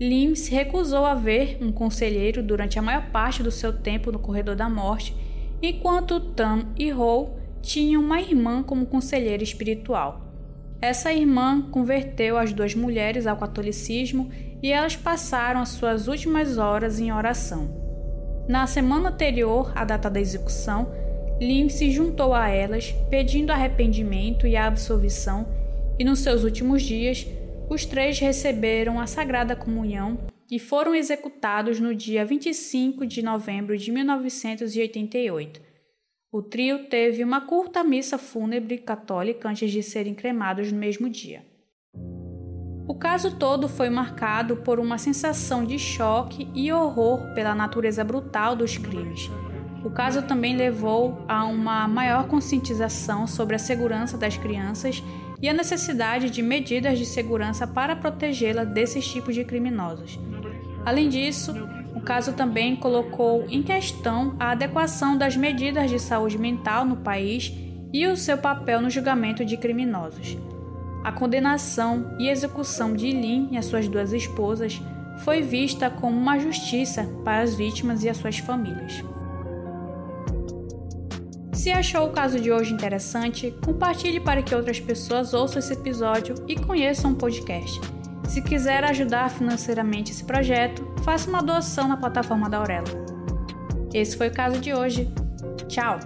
Lim 0.00 0.34
se 0.34 0.52
recusou 0.52 1.04
a 1.04 1.14
ver 1.14 1.58
um 1.60 1.70
conselheiro 1.70 2.42
durante 2.42 2.78
a 2.78 2.82
maior 2.82 3.10
parte 3.10 3.42
do 3.42 3.50
seu 3.50 3.72
tempo 3.72 4.10
no 4.10 4.18
corredor 4.18 4.56
da 4.56 4.68
morte, 4.68 5.16
enquanto 5.62 6.18
Tam 6.20 6.66
e 6.76 6.92
Ho 6.92 7.30
tinham 7.62 8.02
uma 8.02 8.20
irmã 8.20 8.62
como 8.62 8.86
conselheira 8.86 9.42
espiritual. 9.42 10.20
Essa 10.80 11.12
irmã 11.12 11.62
converteu 11.70 12.36
as 12.36 12.52
duas 12.52 12.74
mulheres 12.74 13.26
ao 13.26 13.36
catolicismo 13.36 14.30
e 14.62 14.70
elas 14.70 14.96
passaram 14.96 15.60
as 15.60 15.70
suas 15.70 16.08
últimas 16.08 16.58
horas 16.58 16.98
em 16.98 17.12
oração. 17.12 17.70
Na 18.48 18.66
semana 18.66 19.08
anterior 19.08 19.72
à 19.74 19.84
data 19.84 20.10
da 20.10 20.20
execução, 20.20 20.92
Lim 21.40 21.68
se 21.68 21.90
juntou 21.90 22.34
a 22.34 22.48
elas, 22.48 22.94
pedindo 23.08 23.50
arrependimento 23.50 24.46
e 24.46 24.56
absolvição, 24.56 25.46
e 25.98 26.04
nos 26.04 26.18
seus 26.18 26.44
últimos 26.44 26.82
dias 26.82 27.26
os 27.68 27.84
três 27.84 28.18
receberam 28.18 29.00
a 29.00 29.06
Sagrada 29.06 29.56
Comunhão 29.56 30.18
e 30.50 30.58
foram 30.58 30.94
executados 30.94 31.80
no 31.80 31.94
dia 31.94 32.24
25 32.24 33.06
de 33.06 33.22
novembro 33.22 33.76
de 33.76 33.90
1988. 33.90 35.60
O 36.30 36.42
trio 36.42 36.86
teve 36.88 37.22
uma 37.22 37.40
curta 37.40 37.82
missa 37.82 38.18
fúnebre 38.18 38.78
católica 38.78 39.48
antes 39.48 39.70
de 39.70 39.82
serem 39.82 40.14
cremados 40.14 40.70
no 40.70 40.78
mesmo 40.78 41.08
dia. 41.08 41.44
O 42.86 42.94
caso 42.94 43.38
todo 43.38 43.68
foi 43.68 43.88
marcado 43.88 44.58
por 44.58 44.78
uma 44.78 44.98
sensação 44.98 45.64
de 45.64 45.78
choque 45.78 46.48
e 46.54 46.70
horror 46.70 47.32
pela 47.34 47.54
natureza 47.54 48.04
brutal 48.04 48.54
dos 48.54 48.76
crimes. 48.76 49.30
O 49.82 49.90
caso 49.90 50.22
também 50.22 50.56
levou 50.56 51.24
a 51.26 51.44
uma 51.44 51.88
maior 51.88 52.26
conscientização 52.28 53.26
sobre 53.26 53.56
a 53.56 53.58
segurança 53.58 54.18
das 54.18 54.36
crianças 54.36 55.02
e 55.40 55.48
a 55.48 55.52
necessidade 55.52 56.30
de 56.30 56.42
medidas 56.42 56.98
de 56.98 57.06
segurança 57.06 57.66
para 57.66 57.96
protegê-la 57.96 58.64
desses 58.64 59.06
tipos 59.06 59.34
de 59.34 59.44
criminosos. 59.44 60.18
Além 60.84 61.08
disso, 61.08 61.52
o 61.94 62.00
caso 62.00 62.32
também 62.32 62.76
colocou 62.76 63.46
em 63.48 63.62
questão 63.62 64.36
a 64.38 64.50
adequação 64.50 65.16
das 65.16 65.36
medidas 65.36 65.90
de 65.90 65.98
saúde 65.98 66.38
mental 66.38 66.84
no 66.84 66.96
país 66.96 67.52
e 67.92 68.06
o 68.06 68.16
seu 68.16 68.36
papel 68.36 68.80
no 68.80 68.90
julgamento 68.90 69.44
de 69.44 69.56
criminosos. 69.56 70.36
A 71.04 71.12
condenação 71.12 72.16
e 72.18 72.28
execução 72.28 72.94
de 72.94 73.10
Lin 73.10 73.48
e 73.52 73.58
as 73.58 73.66
suas 73.66 73.86
duas 73.86 74.12
esposas 74.12 74.80
foi 75.18 75.42
vista 75.42 75.88
como 75.88 76.16
uma 76.16 76.38
justiça 76.38 77.08
para 77.24 77.42
as 77.42 77.54
vítimas 77.54 78.02
e 78.02 78.08
as 78.08 78.16
suas 78.16 78.38
famílias. 78.38 79.04
Se 81.64 81.70
achou 81.70 82.08
o 82.08 82.12
caso 82.12 82.38
de 82.38 82.52
hoje 82.52 82.74
interessante, 82.74 83.56
compartilhe 83.64 84.20
para 84.20 84.42
que 84.42 84.54
outras 84.54 84.78
pessoas 84.78 85.32
ouçam 85.32 85.60
esse 85.60 85.72
episódio 85.72 86.34
e 86.46 86.56
conheçam 86.56 87.12
o 87.12 87.16
podcast. 87.16 87.80
Se 88.28 88.42
quiser 88.42 88.84
ajudar 88.84 89.30
financeiramente 89.30 90.12
esse 90.12 90.24
projeto, 90.24 90.86
faça 91.02 91.30
uma 91.30 91.42
doação 91.42 91.88
na 91.88 91.96
plataforma 91.96 92.50
da 92.50 92.58
Aurela. 92.58 92.84
Esse 93.94 94.14
foi 94.14 94.28
o 94.28 94.34
caso 94.34 94.60
de 94.60 94.74
hoje. 94.74 95.10
Tchau! 95.66 95.98